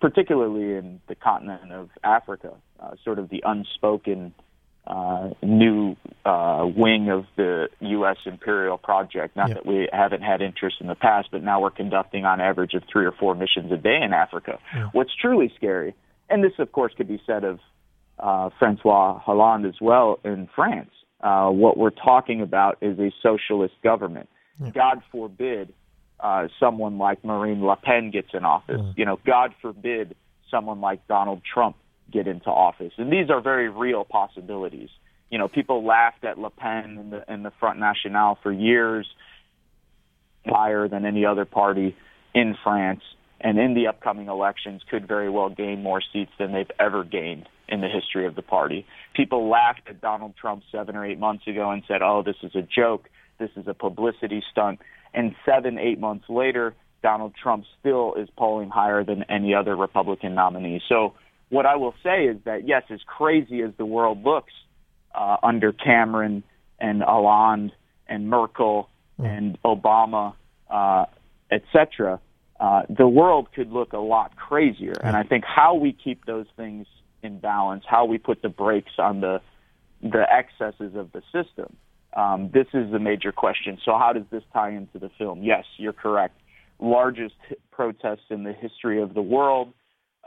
particularly 0.00 0.76
in 0.76 1.00
the 1.08 1.14
continent 1.14 1.70
of 1.72 1.90
Africa, 2.02 2.52
uh, 2.80 2.90
sort 3.04 3.18
of 3.18 3.28
the 3.28 3.42
unspoken 3.46 4.34
uh, 4.86 5.30
new 5.42 5.96
uh, 6.24 6.66
wing 6.76 7.10
of 7.10 7.24
the 7.36 7.68
U.S. 7.80 8.16
imperial 8.24 8.78
project. 8.78 9.36
Not 9.36 9.48
that 9.50 9.66
we 9.66 9.88
haven't 9.92 10.22
had 10.22 10.40
interest 10.40 10.76
in 10.80 10.86
the 10.86 10.94
past, 10.94 11.28
but 11.32 11.42
now 11.42 11.60
we're 11.60 11.70
conducting 11.70 12.24
on 12.24 12.40
average 12.40 12.74
of 12.74 12.82
three 12.90 13.04
or 13.04 13.12
four 13.12 13.34
missions 13.34 13.72
a 13.72 13.76
day 13.76 14.00
in 14.02 14.12
Africa. 14.12 14.58
What's 14.92 15.10
truly 15.20 15.52
scary, 15.56 15.94
and 16.28 16.42
this 16.42 16.52
of 16.58 16.72
course 16.72 16.92
could 16.96 17.08
be 17.08 17.20
said 17.26 17.44
of 17.44 17.58
uh, 18.18 18.50
Francois 18.58 19.18
Hollande 19.18 19.66
as 19.66 19.80
well 19.80 20.20
in 20.24 20.48
France. 20.54 20.90
Uh, 21.20 21.48
what 21.48 21.76
we're 21.76 21.90
talking 21.90 22.40
about 22.40 22.78
is 22.80 22.98
a 22.98 23.10
socialist 23.22 23.74
government. 23.82 24.28
Yeah. 24.62 24.70
God 24.70 25.02
forbid 25.10 25.72
uh, 26.20 26.48
someone 26.60 26.98
like 26.98 27.24
Marine 27.24 27.64
Le 27.64 27.76
Pen 27.76 28.10
gets 28.10 28.28
in 28.32 28.44
office. 28.44 28.80
You 28.96 29.04
know, 29.04 29.18
God 29.26 29.54
forbid 29.60 30.14
someone 30.50 30.80
like 30.80 31.06
Donald 31.08 31.42
Trump 31.52 31.76
get 32.12 32.26
into 32.26 32.48
office. 32.48 32.92
And 32.98 33.12
these 33.12 33.30
are 33.30 33.40
very 33.40 33.68
real 33.68 34.04
possibilities. 34.04 34.88
You 35.30 35.38
know, 35.38 35.48
people 35.48 35.84
laughed 35.84 36.24
at 36.24 36.38
Le 36.38 36.50
Pen 36.50 36.98
and 36.98 37.12
the, 37.12 37.24
and 37.30 37.44
the 37.44 37.52
Front 37.58 37.80
National 37.80 38.38
for 38.42 38.52
years, 38.52 39.06
higher 40.46 40.88
than 40.88 41.04
any 41.04 41.26
other 41.26 41.44
party 41.44 41.96
in 42.34 42.56
France, 42.62 43.02
and 43.40 43.58
in 43.58 43.74
the 43.74 43.88
upcoming 43.88 44.28
elections 44.28 44.82
could 44.88 45.08
very 45.08 45.28
well 45.28 45.48
gain 45.48 45.82
more 45.82 46.00
seats 46.12 46.30
than 46.38 46.52
they've 46.52 46.70
ever 46.78 47.02
gained 47.02 47.48
in 47.68 47.80
the 47.80 47.88
history 47.88 48.26
of 48.26 48.36
the 48.36 48.42
party. 48.42 48.86
People 49.14 49.48
laughed 49.48 49.82
at 49.88 50.00
Donald 50.00 50.34
Trump 50.40 50.62
seven 50.70 50.94
or 50.94 51.04
eight 51.04 51.18
months 51.18 51.46
ago 51.48 51.70
and 51.70 51.82
said, 51.88 52.02
oh, 52.02 52.22
this 52.24 52.36
is 52.42 52.54
a 52.54 52.62
joke. 52.62 53.08
This 53.38 53.50
is 53.56 53.66
a 53.66 53.74
publicity 53.74 54.42
stunt. 54.52 54.78
And 55.12 55.34
seven, 55.44 55.78
eight 55.78 55.98
months 55.98 56.26
later, 56.28 56.74
Donald 57.02 57.34
Trump 57.40 57.64
still 57.80 58.14
is 58.14 58.28
polling 58.36 58.70
higher 58.70 59.04
than 59.04 59.24
any 59.24 59.54
other 59.54 59.74
Republican 59.76 60.34
nominee. 60.34 60.80
So 60.88 61.14
what 61.48 61.66
I 61.66 61.76
will 61.76 61.94
say 62.02 62.24
is 62.24 62.38
that 62.44 62.66
yes, 62.66 62.82
as 62.90 63.00
crazy 63.06 63.62
as 63.62 63.70
the 63.76 63.86
world 63.86 64.24
looks 64.24 64.52
uh, 65.14 65.36
under 65.42 65.72
Cameron 65.72 66.42
and 66.78 67.02
Hollande 67.02 67.72
and 68.08 68.28
Merkel 68.28 68.88
Mm. 69.18 69.38
and 69.38 69.62
Obama, 69.62 70.34
uh, 70.70 71.06
etc., 71.50 72.20
uh, 72.60 72.82
the 72.88 73.08
world 73.08 73.48
could 73.54 73.70
look 73.70 73.92
a 73.92 73.98
lot 73.98 74.36
crazier. 74.36 74.94
And 75.02 75.16
I 75.16 75.22
think 75.22 75.44
how 75.44 75.74
we 75.74 75.92
keep 75.92 76.24
those 76.24 76.46
things 76.56 76.86
in 77.22 77.38
balance, 77.38 77.84
how 77.86 78.04
we 78.04 78.18
put 78.18 78.42
the 78.42 78.48
brakes 78.48 78.92
on 78.98 79.20
the 79.20 79.40
the 80.02 80.26
excesses 80.30 80.94
of 80.94 81.10
the 81.12 81.22
system, 81.32 81.74
um, 82.14 82.50
this 82.52 82.66
is 82.74 82.92
the 82.92 82.98
major 82.98 83.32
question. 83.32 83.78
So 83.82 83.96
how 83.96 84.12
does 84.12 84.24
this 84.30 84.42
tie 84.52 84.70
into 84.70 84.98
the 84.98 85.10
film? 85.16 85.42
Yes, 85.42 85.64
you're 85.78 85.94
correct. 85.94 86.38
Largest 86.78 87.34
protests 87.70 88.26
in 88.28 88.44
the 88.44 88.52
history 88.52 89.00
of 89.00 89.14
the 89.14 89.22
world 89.22 89.72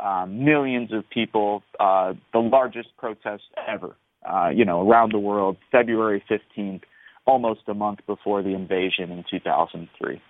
um, 0.03 0.43
millions 0.43 0.91
of 0.93 1.09
people, 1.09 1.63
uh, 1.79 2.13
the 2.33 2.39
largest 2.39 2.89
protest 2.97 3.43
ever, 3.67 3.95
uh, 4.25 4.49
you 4.49 4.65
know, 4.65 4.87
around 4.87 5.11
the 5.11 5.19
world, 5.19 5.57
February 5.71 6.23
15th, 6.29 6.81
almost 7.25 7.61
a 7.67 7.73
month 7.73 7.99
before 8.07 8.41
the 8.41 8.53
invasion 8.55 9.11
in 9.11 9.23
2003. 9.29 10.21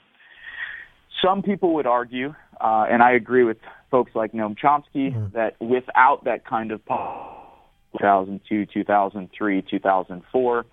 Some 1.23 1.41
people 1.41 1.73
would 1.75 1.87
argue, 1.87 2.33
uh, 2.61 2.85
and 2.89 3.03
I 3.03 3.11
agree 3.11 3.43
with 3.43 3.57
folks 3.91 4.11
like 4.15 4.31
Noam 4.31 4.57
Chomsky, 4.57 5.13
Mhm. 5.13 5.31
that 5.33 5.59
without 5.59 6.23
that 6.23 6.45
kind 6.45 6.71
of 6.71 6.81
2002, 7.97 8.65
2003, 8.65 9.61
2004, 9.61 10.65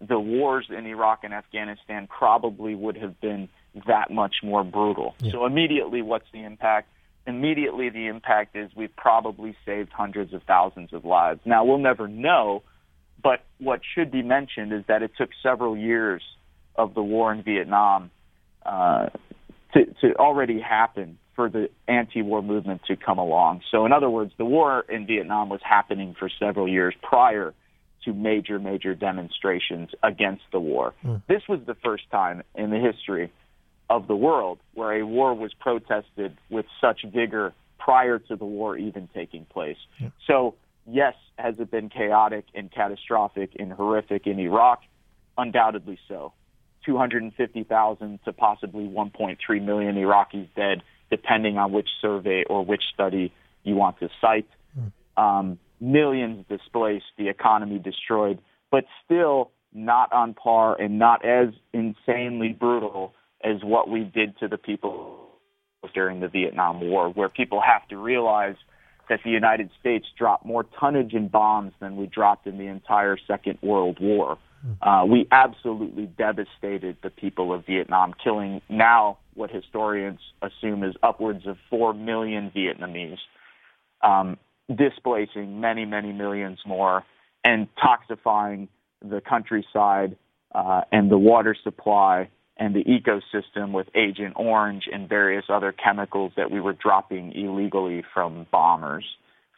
the 0.00 0.18
wars 0.18 0.66
in 0.70 0.86
Iraq 0.86 1.24
and 1.24 1.34
Afghanistan 1.34 2.06
probably 2.06 2.74
would 2.74 2.96
have 2.96 3.20
been 3.20 3.48
that 3.86 4.10
much 4.10 4.36
more 4.42 4.64
brutal. 4.64 5.14
Yeah. 5.20 5.32
So 5.32 5.44
immediately, 5.46 6.02
what's 6.02 6.30
the 6.32 6.42
impact? 6.44 6.88
Immediately, 7.26 7.90
the 7.90 8.06
impact 8.06 8.56
is 8.56 8.70
we've 8.74 8.94
probably 8.96 9.56
saved 9.66 9.90
hundreds 9.92 10.32
of 10.32 10.42
thousands 10.44 10.92
of 10.92 11.04
lives. 11.04 11.40
Now, 11.44 11.64
we'll 11.64 11.78
never 11.78 12.08
know, 12.08 12.62
but 13.22 13.44
what 13.58 13.80
should 13.94 14.10
be 14.10 14.22
mentioned 14.22 14.72
is 14.72 14.84
that 14.88 15.02
it 15.02 15.12
took 15.16 15.30
several 15.42 15.76
years 15.76 16.22
of 16.76 16.94
the 16.94 17.02
war 17.02 17.32
in 17.32 17.42
Vietnam 17.42 18.10
uh, 18.64 19.08
to, 19.74 19.84
to 20.00 20.14
already 20.16 20.60
happen 20.60 21.18
for 21.36 21.48
the 21.48 21.68
anti-war 21.88 22.42
movement 22.42 22.82
to 22.88 22.96
come 22.96 23.18
along. 23.18 23.62
So, 23.70 23.86
in 23.86 23.92
other 23.92 24.10
words, 24.10 24.32
the 24.38 24.44
war 24.44 24.84
in 24.88 25.06
Vietnam 25.06 25.48
was 25.48 25.60
happening 25.62 26.14
for 26.18 26.30
several 26.38 26.68
years 26.68 26.94
prior 27.02 27.54
to 28.04 28.12
major, 28.12 28.58
major 28.58 28.94
demonstrations 28.94 29.90
against 30.02 30.42
the 30.52 30.60
war. 30.60 30.94
Mm. 31.04 31.22
This 31.28 31.42
was 31.48 31.60
the 31.66 31.76
first 31.84 32.04
time 32.10 32.42
in 32.54 32.70
the 32.70 32.78
history 32.78 33.30
of 33.90 34.06
the 34.06 34.16
world 34.16 34.60
where 34.74 34.92
a 34.92 35.04
war 35.04 35.34
was 35.34 35.52
protested 35.52 36.38
with 36.48 36.64
such 36.80 37.00
vigor 37.12 37.52
prior 37.78 38.20
to 38.20 38.36
the 38.36 38.44
war 38.44 38.78
even 38.78 39.08
taking 39.12 39.44
place. 39.46 39.76
Yeah. 39.98 40.10
So, 40.26 40.54
yes, 40.86 41.14
has 41.36 41.56
it 41.58 41.70
been 41.70 41.88
chaotic 41.88 42.44
and 42.54 42.70
catastrophic 42.70 43.50
and 43.58 43.72
horrific 43.72 44.26
in 44.26 44.38
Iraq? 44.38 44.82
Undoubtedly 45.36 45.98
so. 46.08 46.32
250,000 46.86 48.20
to 48.24 48.32
possibly 48.32 48.84
1.3 48.84 49.64
million 49.64 49.96
Iraqis 49.96 50.48
dead, 50.54 50.82
depending 51.10 51.58
on 51.58 51.72
which 51.72 51.88
survey 52.00 52.44
or 52.48 52.64
which 52.64 52.82
study 52.94 53.32
you 53.64 53.74
want 53.74 53.98
to 53.98 54.08
cite. 54.20 54.48
Um, 55.16 55.58
millions 55.80 56.46
displaced, 56.48 57.06
the 57.18 57.28
economy 57.28 57.78
destroyed, 57.78 58.38
but 58.70 58.84
still 59.04 59.50
not 59.72 60.12
on 60.12 60.34
par 60.34 60.80
and 60.80 60.98
not 60.98 61.24
as 61.24 61.48
insanely 61.72 62.56
brutal 62.58 63.14
what 63.70 63.88
we 63.88 64.04
did 64.04 64.38
to 64.38 64.48
the 64.48 64.58
people 64.58 65.28
during 65.94 66.20
the 66.20 66.28
Vietnam 66.28 66.80
War, 66.80 67.08
where 67.08 67.28
people 67.28 67.60
have 67.60 67.86
to 67.88 67.96
realize 67.96 68.56
that 69.08 69.20
the 69.24 69.30
United 69.30 69.70
States 69.80 70.06
dropped 70.18 70.44
more 70.44 70.64
tonnage 70.78 71.14
in 71.14 71.28
bombs 71.28 71.72
than 71.80 71.96
we 71.96 72.06
dropped 72.06 72.46
in 72.46 72.58
the 72.58 72.66
entire 72.66 73.16
Second 73.26 73.58
World 73.62 73.98
War. 74.00 74.38
Uh, 74.82 75.06
we 75.08 75.26
absolutely 75.32 76.04
devastated 76.04 76.98
the 77.02 77.08
people 77.08 77.52
of 77.52 77.64
Vietnam, 77.64 78.12
killing 78.22 78.60
now 78.68 79.16
what 79.34 79.50
historians 79.50 80.18
assume 80.42 80.84
is 80.84 80.94
upwards 81.02 81.46
of 81.46 81.56
4 81.70 81.94
million 81.94 82.52
Vietnamese, 82.54 83.16
um, 84.02 84.36
displacing 84.68 85.60
many, 85.60 85.86
many 85.86 86.12
millions 86.12 86.58
more, 86.66 87.04
and 87.42 87.68
toxifying 87.76 88.68
the 89.00 89.22
countryside 89.26 90.16
uh, 90.54 90.82
and 90.92 91.10
the 91.10 91.18
water 91.18 91.56
supply 91.64 92.28
and 92.60 92.74
the 92.74 92.84
ecosystem 92.84 93.72
with 93.72 93.88
Agent 93.94 94.34
Orange 94.36 94.84
and 94.92 95.08
various 95.08 95.46
other 95.48 95.72
chemicals 95.72 96.32
that 96.36 96.50
we 96.50 96.60
were 96.60 96.74
dropping 96.74 97.32
illegally 97.32 98.04
from 98.12 98.46
bombers. 98.52 99.04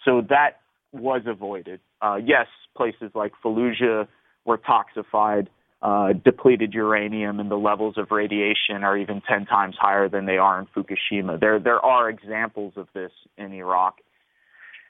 So 0.05 0.23
that 0.31 0.61
was 0.93 1.23
avoided. 1.27 1.81
Uh, 2.01 2.19
yes, 2.25 2.47
places 2.77 3.11
like 3.15 3.33
Fallujah 3.45 4.07
were 4.45 4.59
toxified, 4.59 5.49
uh, 5.83 6.13
depleted 6.13 6.75
uranium, 6.75 7.41
and 7.41 7.51
the 7.51 7.57
levels 7.57 7.99
of 7.99 8.13
radiation 8.13 8.85
are 8.85 8.97
even 8.97 9.21
10 9.29 9.47
times 9.47 9.75
higher 9.79 10.09
than 10.09 10.27
they 10.27 10.39
are 10.39 10.61
in 10.61 10.67
Fukushima. 10.67 11.41
There, 11.41 11.59
there 11.59 11.85
are 11.85 12.09
examples 12.09 12.75
of 12.77 12.87
this 12.95 13.11
in 13.37 13.53
Iraq, 13.53 13.97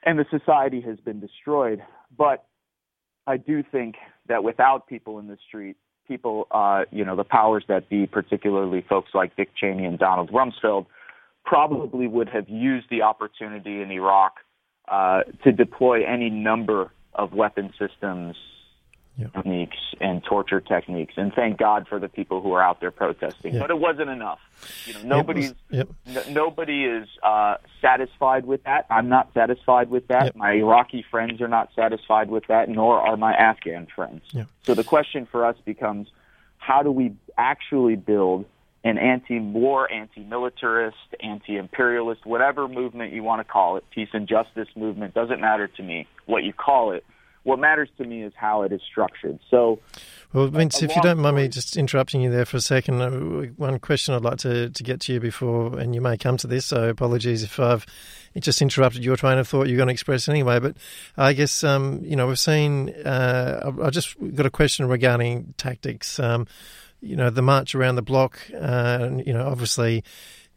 and 0.04 0.18
the 0.18 0.26
society 0.30 0.82
has 0.82 0.98
been 1.00 1.18
destroyed. 1.18 1.82
But 2.16 2.44
I 3.26 3.38
do 3.38 3.62
think 3.62 3.94
that 4.28 4.44
without 4.44 4.86
people 4.86 5.18
in 5.18 5.28
the 5.28 5.38
street, 5.48 5.76
people, 6.12 6.46
uh, 6.50 6.84
you 6.90 7.04
know, 7.04 7.16
the 7.16 7.24
powers 7.24 7.64
that 7.68 7.88
be, 7.88 8.06
particularly 8.06 8.84
folks 8.86 9.10
like 9.14 9.34
Dick 9.34 9.48
Cheney 9.58 9.86
and 9.86 9.98
Donald 9.98 10.30
Rumsfeld, 10.30 10.84
probably 11.44 12.06
would 12.06 12.28
have 12.28 12.48
used 12.48 12.86
the 12.90 13.00
opportunity 13.02 13.80
in 13.80 13.90
Iraq 13.90 14.34
uh, 14.88 15.22
to 15.42 15.52
deploy 15.52 16.04
any 16.06 16.28
number 16.28 16.92
of 17.14 17.32
weapon 17.32 17.72
systems, 17.78 18.36
yep. 19.16 19.32
techniques, 19.32 19.76
and 20.00 20.22
torture 20.24 20.60
techniques. 20.60 21.14
And 21.16 21.32
thank 21.32 21.58
God 21.58 21.86
for 21.88 21.98
the 21.98 22.08
people 22.08 22.40
who 22.40 22.52
are 22.52 22.62
out 22.62 22.80
there 22.80 22.90
protesting. 22.90 23.54
Yep. 23.54 23.62
But 23.62 23.70
it 23.70 23.78
wasn't 23.78 24.10
enough. 24.10 24.38
You 24.86 24.94
know, 24.94 25.02
nobody's 25.02 25.54
yep. 25.70 25.88
n- 26.06 26.32
nobody 26.32 26.84
is 26.84 27.08
uh, 27.22 27.56
satisfied 27.80 28.46
with 28.46 28.64
that. 28.64 28.86
I'm 28.90 29.08
not 29.08 29.32
satisfied 29.34 29.90
with 29.90 30.08
that. 30.08 30.36
My 30.36 30.52
Iraqi 30.52 31.04
friends 31.10 31.40
are 31.40 31.48
not 31.48 31.70
satisfied 31.74 32.30
with 32.30 32.46
that, 32.48 32.68
nor 32.68 33.00
are 33.00 33.16
my 33.16 33.32
Afghan 33.32 33.86
friends. 33.94 34.22
So 34.62 34.74
the 34.74 34.84
question 34.84 35.26
for 35.30 35.44
us 35.44 35.56
becomes, 35.64 36.08
how 36.58 36.82
do 36.82 36.90
we 36.90 37.14
actually 37.36 37.96
build 37.96 38.46
an 38.84 38.98
anti-war, 38.98 39.90
anti-militarist, 39.92 40.96
anti-imperialist, 41.20 42.26
whatever 42.26 42.66
movement 42.66 43.12
you 43.12 43.22
want 43.22 43.38
to 43.40 43.44
call 43.44 43.76
it, 43.76 43.84
peace 43.90 44.08
and 44.12 44.26
justice 44.26 44.68
movement, 44.74 45.14
doesn't 45.14 45.40
matter 45.40 45.68
to 45.68 45.82
me 45.82 46.06
what 46.26 46.42
you 46.42 46.52
call 46.52 46.90
it. 46.90 47.04
What 47.44 47.58
matters 47.58 47.88
to 47.98 48.04
me 48.04 48.22
is 48.22 48.32
how 48.36 48.62
it 48.62 48.72
is 48.72 48.80
structured. 48.88 49.40
So, 49.50 49.80
well, 50.32 50.46
Vince, 50.46 50.80
if 50.82 50.94
you 50.94 51.02
don't 51.02 51.18
mind 51.18 51.36
me 51.36 51.48
just 51.48 51.76
interrupting 51.76 52.22
you 52.22 52.30
there 52.30 52.44
for 52.44 52.56
a 52.56 52.60
second, 52.60 53.02
uh, 53.02 53.10
one 53.56 53.78
question 53.80 54.14
I'd 54.14 54.22
like 54.22 54.38
to, 54.38 54.70
to 54.70 54.82
get 54.82 55.00
to 55.02 55.12
you 55.12 55.20
before, 55.20 55.78
and 55.78 55.94
you 55.94 56.00
may 56.00 56.16
come 56.16 56.36
to 56.38 56.46
this, 56.46 56.66
so 56.66 56.88
apologies 56.88 57.42
if 57.42 57.58
I've 57.58 57.84
just 58.38 58.62
interrupted 58.62 59.04
your 59.04 59.16
train 59.16 59.38
of 59.38 59.48
thought 59.48 59.66
you're 59.66 59.76
going 59.76 59.88
to 59.88 59.92
express 59.92 60.28
anyway. 60.28 60.60
But 60.60 60.76
I 61.16 61.32
guess, 61.32 61.64
um, 61.64 62.00
you 62.04 62.14
know, 62.14 62.28
we've 62.28 62.38
seen, 62.38 62.90
uh, 62.90 63.72
I 63.82 63.90
just 63.90 64.16
got 64.34 64.46
a 64.46 64.50
question 64.50 64.86
regarding 64.86 65.54
tactics. 65.56 66.20
Um, 66.20 66.46
you 67.00 67.16
know, 67.16 67.30
the 67.30 67.42
march 67.42 67.74
around 67.74 67.96
the 67.96 68.02
block, 68.02 68.38
uh, 68.58 69.10
you 69.26 69.32
know, 69.32 69.46
obviously, 69.48 70.04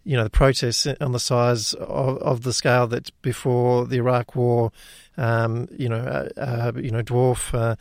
you 0.05 0.15
know, 0.15 0.23
the 0.23 0.29
protests 0.29 0.87
on 1.01 1.11
the 1.11 1.19
size 1.19 1.73
of, 1.73 2.17
of 2.19 2.43
the 2.43 2.53
scale 2.53 2.87
that 2.87 3.09
before 3.21 3.85
the 3.85 3.97
Iraq 3.97 4.35
War, 4.35 4.71
um, 5.17 5.67
you 5.77 5.89
know, 5.89 5.97
uh, 5.97 6.29
uh, 6.39 6.71
you 6.75 6.91
know, 6.91 7.01
dwarf 7.01 7.53
uh, 7.53 7.75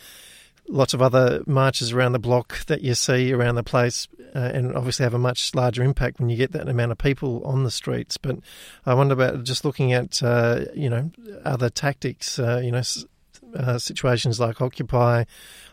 lots 0.68 0.94
of 0.94 1.02
other 1.02 1.42
marches 1.46 1.92
around 1.92 2.12
the 2.12 2.18
block 2.18 2.64
that 2.66 2.82
you 2.82 2.94
see 2.94 3.32
around 3.32 3.54
the 3.54 3.62
place, 3.62 4.08
uh, 4.34 4.38
and 4.38 4.74
obviously 4.74 5.04
have 5.04 5.14
a 5.14 5.18
much 5.18 5.54
larger 5.54 5.82
impact 5.82 6.18
when 6.18 6.28
you 6.28 6.36
get 6.36 6.52
that 6.52 6.68
amount 6.68 6.92
of 6.92 6.98
people 6.98 7.42
on 7.44 7.64
the 7.64 7.70
streets. 7.70 8.16
But 8.16 8.38
I 8.86 8.94
wonder 8.94 9.12
about 9.12 9.44
just 9.44 9.64
looking 9.64 9.92
at, 9.92 10.22
uh, 10.22 10.64
you 10.74 10.88
know, 10.88 11.10
other 11.44 11.68
tactics, 11.68 12.38
uh, 12.38 12.60
you 12.64 12.72
know, 12.72 12.82
uh, 13.54 13.78
situations 13.78 14.40
like 14.40 14.60
Occupy, 14.60 15.24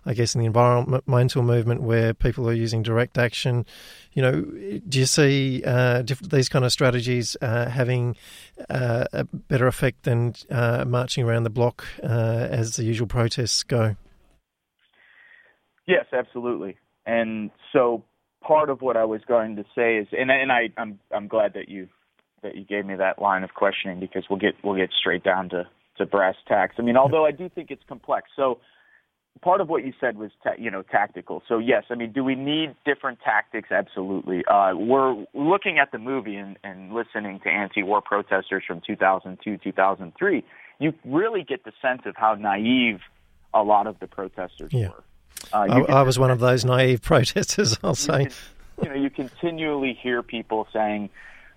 I 0.06 0.14
guess, 0.14 0.36
in 0.36 0.42
the 0.42 0.48
environmental 0.48 1.44
movement 1.44 1.82
where 1.82 2.14
people 2.14 2.48
are 2.50 2.54
using 2.54 2.84
direct 2.84 3.18
action. 3.18 3.66
You 4.14 4.22
know, 4.22 4.42
do 4.42 5.00
you 5.00 5.06
see 5.06 5.64
uh, 5.66 6.04
these 6.22 6.50
kind 6.50 6.66
of 6.66 6.72
strategies 6.72 7.36
uh, 7.42 7.70
having 7.70 8.16
uh, 8.70 9.06
a 9.14 9.24
better 9.24 9.68
effect 9.68 10.04
than 10.04 10.36
uh, 10.50 10.86
marching 10.86 11.24
around 11.24 11.44
the 11.44 11.50
block 11.50 11.86
as 12.02 12.76
the 12.76 12.84
usual 12.84 13.08
protests 13.08 13.64
go? 13.64 13.96
Yes, 15.88 16.06
absolutely. 16.14 16.78
And 17.06 17.52
so 17.74 18.04
part 18.42 18.70
of 18.70 18.82
what 18.82 18.98
I 18.98 19.06
was 19.06 19.22
going 19.28 19.56
to 19.56 19.64
say 19.76 19.98
is, 19.98 20.08
and, 20.12 20.30
and 20.32 20.52
I, 20.52 20.70
I'm 20.78 21.00
I'm 21.14 21.28
glad 21.28 21.54
that 21.54 21.70
you 21.70 21.88
that 22.44 22.56
you 22.56 22.64
gave 22.64 22.86
me 22.86 22.96
that 22.96 23.22
line 23.22 23.44
of 23.44 23.54
questioning 23.54 24.00
because 24.00 24.26
we'll 24.30 24.40
get 24.40 24.56
we'll 24.64 24.76
get 24.76 24.90
straight 25.00 25.24
down 25.24 25.50
to 25.50 25.68
to 26.02 26.06
brass 26.06 26.36
tacks. 26.48 26.76
I 26.78 26.82
mean, 26.82 26.98
although 26.98 27.26
I 27.26 27.32
do 27.32 27.50
think 27.50 27.72
it's 27.72 27.84
complex. 27.88 28.30
So 28.36 28.60
part 29.42 29.62
of 29.62 29.70
what 29.70 29.86
you 29.86 29.94
said 30.00 30.18
was, 30.18 30.32
ta- 30.44 30.56
you 30.58 30.70
know, 30.70 30.82
tactical. 30.82 31.42
So 31.48 31.58
yes, 31.58 31.86
I 31.90 31.96
mean, 31.96 32.12
do 32.12 32.24
we 32.24 32.36
need 32.36 32.76
different 32.86 33.20
tactics? 33.24 33.70
Absolutely. 33.72 34.44
Uh, 34.46 34.74
we're 34.76 35.26
looking 35.34 35.80
at 35.80 35.92
the 35.92 35.98
movie 35.98 36.36
and, 36.36 36.58
and 36.64 36.94
listening 36.94 37.40
to 37.44 37.50
anti-war 37.50 38.02
protesters 38.02 38.64
from 38.68 38.82
2002, 38.86 39.58
2003. 39.58 40.44
You 40.80 40.94
really 41.06 41.44
get 41.44 41.64
the 41.64 41.72
sense 41.82 42.02
of 42.06 42.16
how 42.16 42.36
naive 42.36 43.00
a 43.54 43.64
lot 43.64 43.88
of 43.88 44.00
the 44.00 44.08
protesters 44.08 44.72
yeah. 44.74 44.90
were. 44.90 45.04
Uh, 45.54 45.58
I, 45.58 46.00
I, 46.00 46.02
was 46.04 46.20
one 46.20 46.32
of 46.32 46.40
those 46.40 46.64
naive 46.64 47.02
protesters. 47.02 47.78
I'll 47.84 47.96
say. 47.96 48.26
Can, 48.26 48.34
you 48.84 48.90
know, 48.90 48.96
you 48.96 49.10
continually 49.10 49.98
hear 50.02 50.24
people 50.24 50.68
saying 50.72 51.10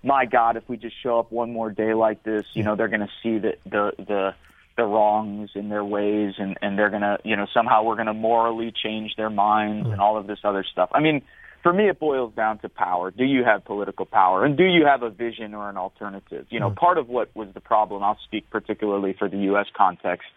my 0.05 0.25
God, 0.25 0.55
if 0.55 0.69
we 0.69 0.77
just 0.77 0.95
show 1.01 1.19
up 1.19 1.31
one 1.31 1.51
more 1.51 1.71
day 1.71 1.93
like 1.93 2.23
this, 2.23 2.45
you 2.53 2.63
know, 2.63 2.75
they're 2.75 2.87
going 2.87 3.01
to 3.01 3.11
see 3.23 3.39
the 3.39 3.57
the 3.65 3.91
the 3.97 4.35
the 4.77 4.83
wrongs 4.83 5.51
in 5.55 5.69
their 5.69 5.83
ways, 5.83 6.35
and 6.37 6.57
and 6.61 6.77
they're 6.77 6.91
going 6.91 7.01
to, 7.01 7.17
you 7.23 7.35
know, 7.35 7.47
somehow 7.53 7.83
we're 7.83 7.95
going 7.95 8.07
to 8.07 8.13
morally 8.13 8.71
change 8.71 9.15
their 9.17 9.29
minds 9.29 9.87
and 9.87 9.97
mm. 9.97 10.01
all 10.01 10.17
of 10.17 10.27
this 10.27 10.39
other 10.43 10.63
stuff. 10.63 10.89
I 10.93 10.99
mean, 10.99 11.23
for 11.63 11.73
me, 11.73 11.89
it 11.89 11.99
boils 11.99 12.33
down 12.35 12.59
to 12.59 12.69
power. 12.69 13.09
Do 13.09 13.23
you 13.23 13.43
have 13.43 13.65
political 13.65 14.05
power, 14.05 14.45
and 14.45 14.55
do 14.55 14.63
you 14.63 14.85
have 14.85 15.01
a 15.01 15.09
vision 15.09 15.55
or 15.55 15.69
an 15.69 15.77
alternative? 15.77 16.45
You 16.49 16.59
know, 16.59 16.69
mm. 16.69 16.75
part 16.75 16.99
of 16.99 17.09
what 17.09 17.35
was 17.35 17.49
the 17.53 17.61
problem. 17.61 18.03
I'll 18.03 18.19
speak 18.25 18.49
particularly 18.51 19.13
for 19.17 19.27
the 19.27 19.37
U.S. 19.49 19.67
context 19.75 20.27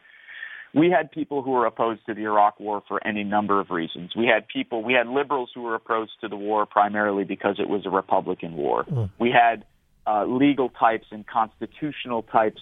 we 0.79 0.91
had 0.91 1.11
people 1.11 1.43
who 1.43 1.51
were 1.51 1.67
opposed 1.67 2.07
to 2.07 2.15
the 2.15 2.23
Iraq 2.23 2.61
war 2.61 2.83
for 2.87 3.05
any 3.07 3.25
number 3.25 3.61
of 3.61 3.71
reasons. 3.71 4.13
We 4.17 4.27
had 4.27 4.47
people, 4.49 4.83
we 4.83 4.95
had 4.95 5.09
liberals 5.09 5.51
who 5.55 5.63
were 5.63 5.75
opposed 5.75 6.13
to 6.21 6.29
the 6.29 6.37
war 6.37 6.67
primarily 6.67 7.25
because 7.25 7.57
it 7.59 7.69
was 7.69 7.85
a 7.87 7.91
Republican 7.91 8.55
war. 8.55 8.85
Mm. 8.85 9.11
We 9.19 9.31
had 9.31 9.65
uh, 10.07 10.25
legal 10.27 10.71
types 10.71 11.07
and 11.11 11.27
constitutional 11.27 12.23
types, 12.23 12.61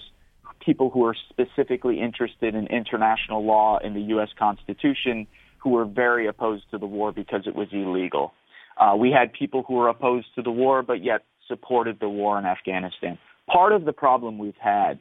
people 0.64 0.90
who 0.90 1.00
were 1.00 1.16
specifically 1.30 2.00
interested 2.00 2.54
in 2.54 2.66
international 2.66 3.44
law 3.44 3.78
and 3.82 3.94
the 3.94 4.00
U.S. 4.14 4.30
Constitution, 4.38 5.26
who 5.58 5.70
were 5.70 5.84
very 5.84 6.26
opposed 6.26 6.64
to 6.70 6.78
the 6.78 6.86
war 6.86 7.12
because 7.12 7.42
it 7.46 7.54
was 7.54 7.68
illegal. 7.72 8.32
Uh, 8.76 8.94
we 8.96 9.10
had 9.10 9.32
people 9.32 9.62
who 9.66 9.74
were 9.74 9.88
opposed 9.88 10.26
to 10.34 10.42
the 10.42 10.50
war 10.50 10.82
but 10.82 11.04
yet 11.04 11.22
supported 11.48 12.00
the 12.00 12.08
war 12.08 12.38
in 12.38 12.44
Afghanistan. 12.44 13.18
Part 13.46 13.72
of 13.72 13.84
the 13.84 13.92
problem 13.92 14.38
we've 14.38 14.54
had 14.60 14.98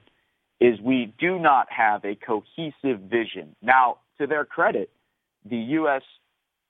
is 0.60 0.80
we 0.80 1.14
do 1.20 1.38
not 1.40 1.68
have 1.70 2.06
a 2.06 2.16
cohesive 2.16 3.02
vision. 3.02 3.56
Now, 3.62 3.98
to 4.20 4.28
their 4.28 4.46
credit, 4.46 4.90
the 5.44 5.58
U.S. 5.58 6.04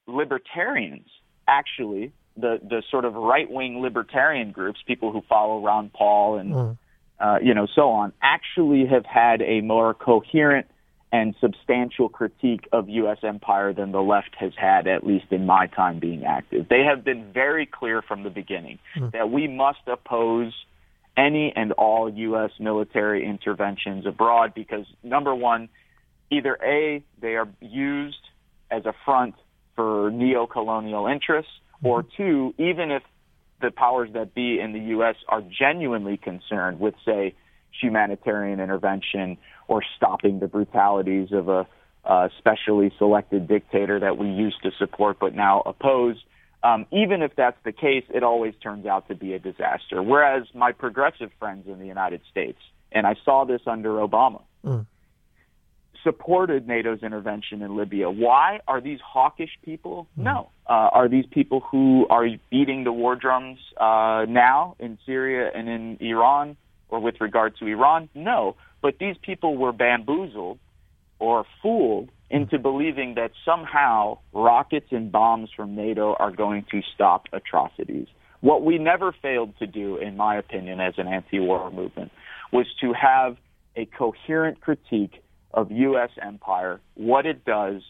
libertarians 0.08 1.08
actually, 1.48 2.12
the, 2.36 2.60
the 2.62 2.82
sort 2.90 3.06
of 3.06 3.14
right 3.14 3.50
wing 3.50 3.82
libertarian 3.82 4.52
groups, 4.52 4.80
people 4.86 5.12
who 5.12 5.22
follow 5.30 5.62
Ron 5.64 5.90
Paul 5.90 6.38
and, 6.38 6.54
mm. 6.54 6.78
uh, 7.20 7.38
you 7.42 7.54
know, 7.54 7.68
so 7.74 7.92
on, 7.92 8.14
actually 8.22 8.86
have 8.88 9.06
had 9.06 9.42
a 9.42 9.62
more 9.62 9.94
coherent 9.94 10.68
and 11.12 11.36
substantial 11.40 12.10
critique 12.10 12.68
of 12.74 12.90
U.S. 12.90 13.20
empire 13.24 13.74
than 13.74 13.92
the 13.92 14.02
left 14.02 14.36
has 14.38 14.52
had, 14.58 14.88
at 14.88 15.06
least 15.06 15.26
in 15.32 15.46
my 15.46 15.68
time 15.68 16.00
being 16.00 16.26
active. 16.26 16.68
They 16.68 16.84
have 16.84 17.06
been 17.06 17.32
very 17.32 17.66
clear 17.66 18.02
from 18.02 18.24
the 18.24 18.30
beginning 18.30 18.80
mm. 18.98 19.12
that 19.14 19.30
we 19.30 19.48
must 19.48 19.80
oppose 19.88 20.54
any 21.18 21.54
and 21.56 21.72
all 21.74 22.10
U.S. 22.10 22.52
military 22.60 23.26
interventions 23.26 24.06
abroad 24.06 24.54
because, 24.54 24.86
number 25.04 25.34
one, 25.34 25.70
either 26.32 26.58
A, 26.64 27.04
they 27.22 27.36
are 27.36 27.48
used 27.62 28.18
as 28.70 28.86
a 28.86 28.94
front 29.06 29.36
for 29.76 30.12
neo-colonial 30.12 31.08
interests, 31.08 31.52
or 31.84 32.04
mm-hmm. 32.04 32.24
two, 32.24 32.54
even 32.58 32.92
if 32.92 33.04
the 33.62 33.72
powers 33.72 34.10
that 34.14 34.34
be 34.34 34.60
in 34.60 34.74
the 34.74 34.80
U.S. 34.80 35.16
are 35.28 35.42
genuinely 35.42 36.18
concerned 36.18 36.80
with, 36.80 36.96
say, 37.06 37.36
humanitarian 37.82 38.60
intervention 38.60 39.38
or 39.68 39.84
stopping 39.98 40.40
the 40.40 40.48
brutalities 40.48 41.30
of 41.32 41.50
a 41.50 41.68
uh, 42.06 42.30
specially 42.38 42.94
selected 42.98 43.48
dictator 43.48 44.00
that 44.00 44.18
we 44.18 44.28
used 44.28 44.62
to 44.64 44.72
support 44.78 45.18
but 45.20 45.34
now 45.34 45.62
oppose, 45.66 46.16
um, 46.64 46.86
even 46.92 47.22
if 47.22 47.36
that's 47.36 47.58
the 47.64 47.72
case, 47.72 48.04
it 48.10 48.24
always 48.24 48.54
turns 48.62 48.86
out 48.86 49.08
to 49.08 49.16
be 49.16 49.34
a 49.34 49.40
disaster. 49.40 50.02
Whereas 50.02 50.44
my 50.54 50.72
progressive 50.72 51.32
friends 51.40 51.68
in 51.68 51.80
the 51.80 51.86
United 51.86 52.22
States, 52.32 52.60
and 52.92 53.06
I 53.06 53.16
saw 53.24 53.46
this 53.46 53.62
under 53.68 53.90
Obama, 53.90 54.42
mm. 54.64 54.86
supported 56.04 56.68
NATO's 56.68 57.04
intervention 57.04 57.62
in 57.62 57.76
Libya. 57.76 58.10
Why 58.10 58.62
are 58.68 58.82
these 58.82 59.00
hawkish 59.06 59.52
people? 59.64 60.08
Mm. 60.18 60.24
No. 60.24 60.50
Uh, 60.68 60.90
are 60.92 61.08
these 61.08 61.26
people 61.30 61.60
who 61.60 62.08
are 62.10 62.28
beating 62.50 62.84
the 62.84 62.92
war 62.92 63.16
drums 63.16 63.60
uh, 63.78 64.26
now 64.28 64.76
in 64.80 64.98
Syria 65.06 65.52
and 65.54 65.70
in 65.70 65.98
Iran, 66.00 66.58
or 66.90 67.00
with 67.00 67.22
regard 67.22 67.58
to 67.58 67.68
Iran? 67.68 68.10
No. 68.16 68.56
But 68.82 68.98
these 69.00 69.16
people 69.22 69.58
were 69.58 69.72
bamboozled 69.72 70.60
or 71.20 71.46
fooled 71.62 72.10
into 72.30 72.58
believing 72.58 73.16
that 73.16 73.32
somehow 73.46 74.18
rockets 74.34 74.88
and 74.92 75.12
bombs 75.12 75.50
from 75.56 75.76
NATO 75.76 76.16
are 76.18 76.32
going 76.32 76.66
to 76.72 76.82
stop 76.94 77.26
atrocities. 77.32 78.08
What 78.42 78.64
we 78.64 78.78
never 78.78 79.14
failed 79.22 79.58
to 79.60 79.68
do, 79.68 79.98
in 79.98 80.18
my 80.18 80.38
opinion, 80.38 80.80
as 80.80 80.96
an 80.98 81.08
anti 81.08 81.40
war 81.40 81.72
movement, 81.72 82.12
was 82.52 82.66
to 82.82 82.94
have 82.94 83.38
a 83.76 83.86
coherent 83.86 84.62
critique 84.62 85.24
of 85.54 85.72
U.S. 85.72 86.10
empire, 86.22 86.82
what 86.96 87.26
it 87.26 87.46
does, 87.46 87.82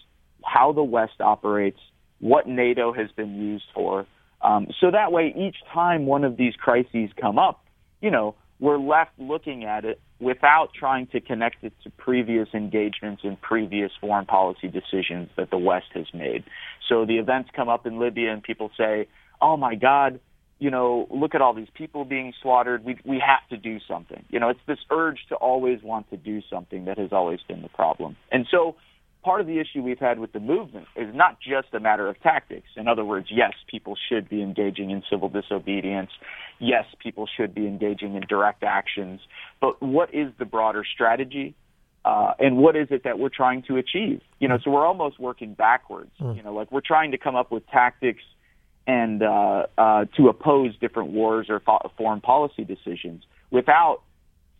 how 0.43 0.71
the 0.71 0.83
West 0.83 1.19
operates, 1.19 1.79
what 2.19 2.47
NATO 2.47 2.93
has 2.93 3.11
been 3.11 3.35
used 3.35 3.65
for. 3.73 4.05
Um, 4.41 4.67
so 4.79 4.91
that 4.91 5.11
way, 5.11 5.33
each 5.35 5.57
time 5.73 6.05
one 6.05 6.23
of 6.23 6.37
these 6.37 6.53
crises 6.55 7.09
come 7.19 7.39
up, 7.39 7.65
you 8.01 8.11
know, 8.11 8.35
we're 8.59 8.77
left 8.77 9.11
looking 9.17 9.65
at 9.65 9.85
it 9.85 9.99
without 10.19 10.69
trying 10.73 11.07
to 11.07 11.19
connect 11.19 11.63
it 11.63 11.73
to 11.83 11.89
previous 11.91 12.47
engagements 12.53 13.23
and 13.23 13.39
previous 13.41 13.91
foreign 13.99 14.25
policy 14.25 14.67
decisions 14.67 15.29
that 15.35 15.49
the 15.51 15.57
West 15.57 15.87
has 15.93 16.05
made. 16.13 16.43
So 16.87 17.05
the 17.05 17.17
events 17.17 17.49
come 17.55 17.67
up 17.67 17.85
in 17.85 17.99
Libya 17.99 18.31
and 18.31 18.41
people 18.41 18.71
say, 18.77 19.07
oh 19.41 19.57
my 19.57 19.75
God, 19.75 20.19
you 20.57 20.71
know, 20.71 21.07
look 21.11 21.35
at 21.35 21.41
all 21.41 21.53
these 21.53 21.67
people 21.73 22.05
being 22.05 22.33
slaughtered. 22.41 22.85
We 22.85 22.97
we 23.03 23.19
have 23.19 23.47
to 23.49 23.57
do 23.57 23.79
something. 23.87 24.23
You 24.29 24.39
know, 24.39 24.49
it's 24.49 24.59
this 24.67 24.79
urge 24.89 25.19
to 25.29 25.35
always 25.35 25.83
want 25.83 26.09
to 26.11 26.17
do 26.17 26.41
something 26.49 26.85
that 26.85 26.97
has 26.97 27.11
always 27.11 27.39
been 27.47 27.61
the 27.61 27.69
problem. 27.69 28.15
And 28.31 28.47
so 28.49 28.77
part 29.25 29.41
of 29.41 29.47
the 29.47 29.59
issue 29.59 29.81
we've 29.81 29.99
had 29.99 30.19
with 30.19 30.31
the 30.33 30.39
movement 30.39 30.85
is 30.95 31.13
not 31.13 31.39
just 31.41 31.73
a 31.73 31.79
matter 31.79 32.07
of 32.07 32.21
tactics. 32.21 32.67
In 32.77 32.87
other 32.87 33.03
words, 33.03 33.27
yes, 33.31 33.53
people 33.67 33.97
should 34.07 34.29
be 34.29 34.43
engaging 34.43 34.91
in 34.91 35.01
civil 35.09 35.29
disobedience. 35.29 36.11
Yes, 36.59 36.85
people 36.99 37.27
should 37.35 37.55
be 37.55 37.65
engaging 37.65 38.13
in 38.13 38.21
direct 38.29 38.63
actions. 38.63 39.19
But 39.59 39.81
what 39.81 40.13
is 40.13 40.31
the 40.37 40.45
broader 40.45 40.85
strategy? 40.85 41.55
Uh, 42.05 42.33
and 42.37 42.57
what 42.57 42.75
is 42.75 42.89
it 42.91 43.03
that 43.03 43.17
we're 43.17 43.29
trying 43.29 43.63
to 43.63 43.77
achieve? 43.77 44.21
You 44.39 44.47
know, 44.47 44.59
so 44.63 44.69
we're 44.69 44.85
almost 44.85 45.19
working 45.19 45.55
backwards. 45.55 46.11
Mm. 46.21 46.37
You 46.37 46.43
know, 46.43 46.53
like 46.53 46.71
we're 46.71 46.81
trying 46.81 47.09
to 47.11 47.17
come 47.17 47.35
up 47.35 47.51
with 47.51 47.65
tactics 47.67 48.21
and 48.85 49.23
uh, 49.23 49.65
uh, 49.75 50.05
to 50.17 50.27
oppose 50.29 50.77
different 50.79 51.09
wars 51.09 51.47
or 51.49 51.59
fo- 51.61 51.91
foreign 51.97 52.21
policy 52.21 52.63
decisions 52.63 53.23
without 53.49 54.01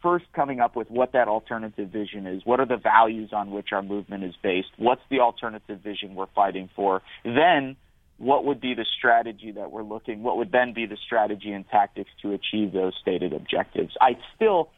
first 0.05 0.25
coming 0.35 0.59
up 0.59 0.75
with 0.75 0.91
what 0.91 1.13
that 1.13 1.27
alternative 1.27 1.89
vision 1.89 2.27
is. 2.27 2.43
What 2.45 2.59
are 2.59 2.67
the 2.67 2.77
values 2.77 3.31
on 3.33 3.49
which 3.49 3.69
our 3.71 3.81
movement 3.81 4.23
is 4.23 4.35
based? 4.43 4.67
What's 4.77 5.01
the 5.09 5.21
alternative 5.21 5.79
vision 5.81 6.13
we're 6.13 6.27
fighting 6.35 6.69
for? 6.75 7.01
Then, 7.23 7.75
what 8.19 8.45
would 8.45 8.61
be 8.61 8.75
the 8.75 8.85
strategy 8.99 9.51
that 9.53 9.71
we're 9.71 9.81
looking? 9.81 10.21
What 10.21 10.37
would 10.37 10.51
then 10.51 10.73
be 10.73 10.85
the 10.85 10.97
strategy 11.03 11.51
and 11.51 11.67
tactics 11.69 12.11
to 12.21 12.33
achieve 12.33 12.71
those 12.71 12.93
stated 13.01 13.33
objectives? 13.33 13.93
I 13.99 14.11
still, 14.35 14.69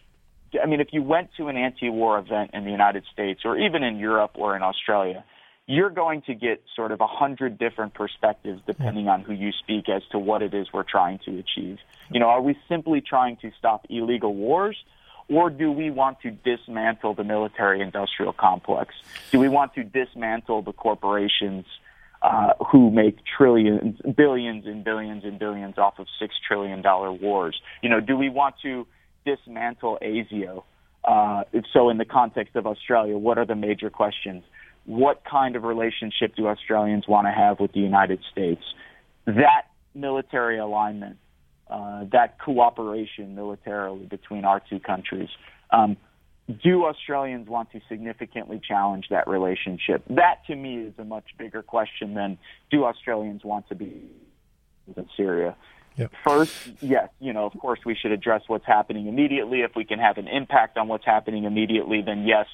I 0.64 0.66
mean, 0.66 0.80
if 0.80 0.88
you 0.94 1.04
went 1.04 1.32
to 1.36 1.50
an 1.50 1.58
anti-war 1.58 2.20
event 2.20 2.52
in 2.54 2.64
the 2.64 2.72
United 2.72 3.04
States 3.12 3.42
or 3.44 3.58
even 3.58 3.84
in 3.84 3.98
Europe 3.98 4.32
or 4.36 4.56
in 4.56 4.64
Australia, 4.64 5.26
you're 5.66 5.90
going 5.90 6.22
to 6.28 6.36
get 6.36 6.64
sort 6.74 6.94
of 6.94 7.02
a 7.02 7.08
hundred 7.08 7.58
different 7.58 7.94
perspectives 7.94 8.62
depending 8.66 9.10
on 9.10 9.24
who 9.24 9.34
you 9.34 9.52
speak 9.52 9.90
as 9.90 10.02
to 10.14 10.20
what 10.20 10.42
it 10.42 10.54
is 10.54 10.68
we're 10.74 10.84
trying 10.84 11.20
to 11.26 11.32
achieve. 11.38 11.80
You 12.10 12.22
know, 12.22 12.28
are 12.28 12.42
we 12.42 12.58
simply 12.70 13.02
trying 13.02 13.36
to 13.42 13.52
stop 13.60 13.86
illegal 13.90 14.34
wars? 14.34 14.78
Or 15.30 15.50
do 15.50 15.72
we 15.72 15.90
want 15.90 16.22
to 16.22 16.32
dismantle 16.32 17.14
the 17.16 17.24
military 17.24 17.82
industrial 17.82 18.34
complex? 18.34 18.96
Do 19.32 19.40
we 19.40 19.50
want 19.50 19.74
to 19.76 19.84
dismantle 19.84 20.62
the 20.62 20.72
corporations 20.72 21.66
uh, 22.22 22.54
who 22.72 22.92
make 22.92 23.18
trillions, 23.26 24.00
billions 24.16 24.66
and 24.66 24.84
billions 24.84 25.26
and 25.26 25.38
billions 25.38 25.78
off 25.78 26.00
of 26.00 26.08
six 26.20 26.36
trillion 26.48 26.82
dollar 26.82 27.12
wars? 27.12 27.60
You 27.82 27.90
know, 27.90 28.00
do 28.00 28.16
we 28.16 28.30
want 28.30 28.56
to 28.64 28.88
dismantle 29.26 30.00
ASIO? 30.02 30.64
Uh, 31.04 31.44
so, 31.74 31.90
in 31.90 31.98
the 31.98 32.06
context 32.06 32.56
of 32.56 32.66
Australia, 32.66 33.18
what 33.18 33.38
are 33.38 33.46
the 33.46 33.56
major 33.56 33.90
questions? 33.90 34.44
What 34.86 35.24
kind 35.30 35.56
of 35.56 35.64
relationship 35.64 36.36
do 36.36 36.48
Australians 36.48 37.08
want 37.08 37.28
to 37.28 37.32
have 37.32 37.60
with 37.60 37.74
the 37.74 37.80
United 37.82 38.20
States? 38.32 38.64
That 39.26 39.64
military 39.94 40.58
alignment 40.58 41.18
uh, 41.70 42.06
that 42.12 42.40
cooperation 42.40 43.36
militarily 43.36 44.06
between 44.06 44.46
our 44.46 44.62
two 44.70 44.80
countries. 44.80 45.30
Um, 45.72 45.98
do 46.64 46.86
Australians 46.86 47.50
want 47.50 47.72
to 47.74 47.82
significantly 47.90 48.62
challenge 48.66 49.08
that 49.10 49.28
relationship? 49.28 50.04
That 50.10 50.46
to 50.48 50.56
me 50.56 50.78
is 50.78 50.94
a 50.98 51.04
much 51.04 51.26
bigger 51.38 51.62
question 51.62 52.14
than 52.14 52.38
do 52.72 52.86
Australians 52.86 53.44
want 53.44 53.68
to 53.70 53.76
be 53.76 54.10
in 54.96 55.10
Syria. 55.18 55.56
Yep. 55.98 56.12
First, 56.24 56.54
yes, 56.80 57.10
you 57.20 57.34
know, 57.34 57.46
of 57.46 57.60
course 57.60 57.80
we 57.86 57.96
should 57.96 58.12
address 58.12 58.44
what's 58.48 58.66
happening 58.66 59.08
immediately. 59.08 59.62
If 59.62 59.72
we 59.76 59.84
can 59.84 60.00
have 60.00 60.18
an 60.18 60.28
impact 60.28 60.78
on 60.78 60.88
what's 60.88 61.06
happening 61.06 61.44
immediately, 61.44 62.02
then 62.02 62.24
yes, 62.26 62.46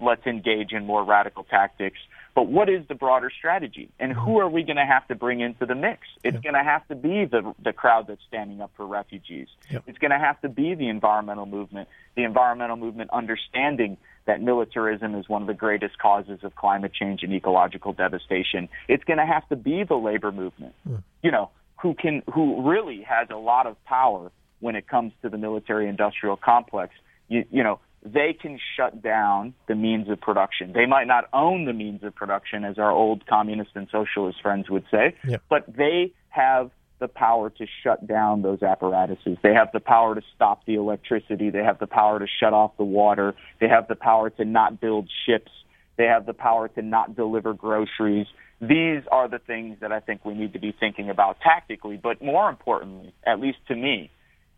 let's 0.00 0.24
engage 0.24 0.72
in 0.72 0.86
more 0.86 1.04
radical 1.04 1.44
tactics. 1.44 1.98
But 2.34 2.46
what 2.48 2.70
is 2.70 2.86
the 2.88 2.94
broader 2.94 3.30
strategy? 3.30 3.90
And 3.98 4.12
who 4.12 4.38
are 4.38 4.48
we 4.48 4.62
going 4.62 4.76
to 4.76 4.86
have 4.86 5.06
to 5.08 5.14
bring 5.14 5.40
into 5.40 5.66
the 5.66 5.74
mix? 5.74 6.06
It's 6.24 6.34
yep. 6.34 6.42
going 6.42 6.54
to 6.54 6.62
have 6.62 6.86
to 6.88 6.94
be 6.94 7.26
the, 7.26 7.54
the 7.62 7.74
crowd 7.74 8.06
that's 8.06 8.22
standing 8.26 8.62
up 8.62 8.70
for 8.76 8.86
refugees. 8.86 9.48
Yep. 9.70 9.84
It's 9.86 9.98
going 9.98 10.12
to 10.12 10.18
have 10.18 10.40
to 10.40 10.48
be 10.48 10.74
the 10.74 10.88
environmental 10.88 11.44
movement, 11.44 11.88
the 12.16 12.24
environmental 12.24 12.76
movement 12.76 13.10
understanding 13.10 13.98
that 14.24 14.40
militarism 14.40 15.14
is 15.14 15.28
one 15.28 15.42
of 15.42 15.48
the 15.48 15.54
greatest 15.54 15.98
causes 15.98 16.40
of 16.42 16.54
climate 16.54 16.92
change 16.94 17.22
and 17.22 17.34
ecological 17.34 17.92
devastation. 17.92 18.68
It's 18.88 19.04
going 19.04 19.18
to 19.18 19.26
have 19.26 19.46
to 19.50 19.56
be 19.56 19.84
the 19.84 19.96
labor 19.96 20.32
movement, 20.32 20.74
mm. 20.88 21.02
you 21.22 21.30
know, 21.30 21.50
who 21.82 21.94
can, 21.94 22.22
who 22.32 22.68
really 22.70 23.02
has 23.02 23.28
a 23.30 23.36
lot 23.36 23.66
of 23.66 23.82
power 23.84 24.30
when 24.60 24.76
it 24.76 24.86
comes 24.86 25.12
to 25.22 25.28
the 25.28 25.36
military 25.36 25.88
industrial 25.88 26.36
complex. 26.36 26.94
You, 27.28 27.44
you 27.50 27.62
know, 27.62 27.80
they 28.04 28.32
can 28.32 28.58
shut 28.76 29.02
down 29.02 29.54
the 29.68 29.74
means 29.74 30.08
of 30.08 30.20
production. 30.20 30.72
They 30.72 30.86
might 30.86 31.06
not 31.06 31.24
own 31.32 31.64
the 31.64 31.72
means 31.72 32.02
of 32.02 32.14
production, 32.14 32.64
as 32.64 32.78
our 32.78 32.90
old 32.90 33.26
communist 33.26 33.70
and 33.74 33.88
socialist 33.90 34.42
friends 34.42 34.68
would 34.68 34.84
say, 34.90 35.14
yeah. 35.26 35.36
but 35.48 35.64
they 35.68 36.12
have 36.28 36.70
the 36.98 37.08
power 37.08 37.50
to 37.50 37.66
shut 37.82 38.06
down 38.06 38.42
those 38.42 38.62
apparatuses. 38.62 39.36
They 39.42 39.54
have 39.54 39.70
the 39.72 39.80
power 39.80 40.14
to 40.14 40.22
stop 40.34 40.64
the 40.66 40.74
electricity. 40.74 41.50
They 41.50 41.62
have 41.62 41.78
the 41.78 41.86
power 41.86 42.18
to 42.18 42.26
shut 42.40 42.52
off 42.52 42.76
the 42.76 42.84
water. 42.84 43.34
They 43.60 43.68
have 43.68 43.88
the 43.88 43.96
power 43.96 44.30
to 44.30 44.44
not 44.44 44.80
build 44.80 45.08
ships. 45.26 45.50
They 45.96 46.04
have 46.04 46.26
the 46.26 46.32
power 46.32 46.68
to 46.68 46.82
not 46.82 47.16
deliver 47.16 47.54
groceries. 47.54 48.26
These 48.60 49.02
are 49.10 49.28
the 49.28 49.40
things 49.40 49.78
that 49.80 49.90
I 49.90 49.98
think 49.98 50.24
we 50.24 50.34
need 50.34 50.52
to 50.52 50.60
be 50.60 50.72
thinking 50.78 51.10
about 51.10 51.40
tactically, 51.40 51.98
but 52.00 52.22
more 52.22 52.48
importantly, 52.48 53.12
at 53.26 53.40
least 53.40 53.58
to 53.68 53.74
me, 53.74 54.10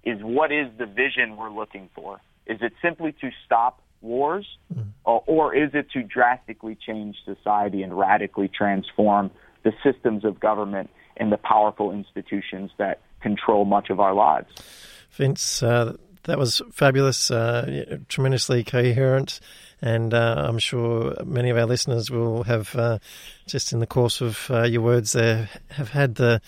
is 0.05 0.19
what 0.21 0.53
is 0.53 0.69
the 0.79 0.85
vision 0.85 1.39
we're 1.39 1.51
looking 1.51 1.89
for? 1.95 2.21
Is 2.47 2.59
it 2.61 2.73
simply 2.83 3.13
to 3.21 3.31
stop 3.45 3.81
wars, 4.05 4.47
mm. 4.73 4.87
or, 5.05 5.25
or 5.27 5.55
is 5.55 5.71
it 5.75 5.91
to 5.93 6.03
drastically 6.03 6.77
change 6.87 7.17
society 7.25 7.83
and 7.83 7.97
radically 7.97 8.49
transform 8.49 9.31
the 9.65 9.73
systems 9.83 10.25
of 10.25 10.39
government 10.39 10.91
and 11.17 11.33
the 11.33 11.39
powerful 11.39 11.91
institutions 11.91 12.71
that 12.79 13.01
control 13.21 13.65
much 13.65 13.91
of 13.91 13.99
our 13.99 14.15
lives? 14.15 14.49
Vince, 15.11 15.63
uh, 15.63 15.97
that 16.25 16.39
was 16.39 16.61
fabulous, 16.71 17.31
uh, 17.31 17.99
tremendously 18.09 18.63
coherent, 18.65 19.41
and 19.81 20.15
uh, 20.15 20.45
I'm 20.49 20.59
sure 20.59 21.15
many 21.25 21.51
of 21.51 21.57
our 21.57 21.67
listeners 21.67 22.11
will 22.11 22.45
have, 22.45 22.75
uh, 22.77 22.99
just 23.47 23.73
in 23.73 23.81
the 23.81 23.87
course 23.87 24.21
of 24.21 24.51
uh, 24.51 24.63
your 24.63 24.83
words 24.83 25.13
there, 25.13 25.49
have 25.71 25.91
had 25.91 26.17
the 26.17 26.41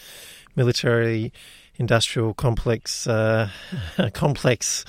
military 0.55 1.33
industrial 1.79 2.33
complex 2.33 3.07
uh, 3.07 3.51
complex 4.15 4.85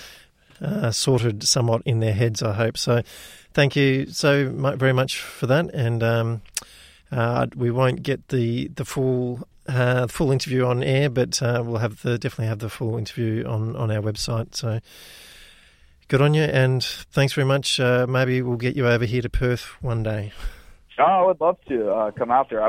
uh, 0.61 0.91
sorted 0.91 1.43
somewhat 1.43 1.81
in 1.85 1.99
their 1.99 2.13
heads, 2.13 2.41
I 2.41 2.53
hope. 2.53 2.77
So 2.77 3.01
thank 3.53 3.75
you 3.75 4.07
so 4.07 4.49
very 4.77 4.93
much 4.93 5.19
for 5.19 5.47
that. 5.47 5.73
And 5.73 6.03
um, 6.03 6.41
uh, 7.11 7.47
we 7.55 7.71
won't 7.71 8.03
get 8.03 8.27
the, 8.29 8.67
the 8.69 8.85
full 8.85 9.47
uh, 9.67 10.07
full 10.07 10.31
interview 10.31 10.65
on 10.65 10.81
air, 10.81 11.09
but 11.09 11.41
uh, 11.41 11.61
we'll 11.65 11.79
have 11.79 12.01
the 12.01 12.17
definitely 12.17 12.47
have 12.47 12.59
the 12.59 12.69
full 12.69 12.97
interview 12.97 13.45
on, 13.45 13.75
on 13.75 13.91
our 13.91 14.01
website. 14.01 14.55
So 14.55 14.79
good 16.07 16.21
on 16.21 16.33
you, 16.33 16.43
and 16.43 16.83
thanks 16.83 17.33
very 17.33 17.45
much. 17.45 17.79
Uh, 17.79 18.05
maybe 18.07 18.41
we'll 18.41 18.57
get 18.57 18.75
you 18.75 18.87
over 18.87 19.05
here 19.05 19.21
to 19.21 19.29
Perth 19.29 19.63
one 19.81 20.03
day. 20.03 20.31
Oh, 20.99 21.03
I 21.03 21.25
would 21.25 21.39
love 21.39 21.57
to 21.67 21.91
uh, 21.91 22.11
come 22.11 22.31
out 22.31 22.49
there. 22.49 22.63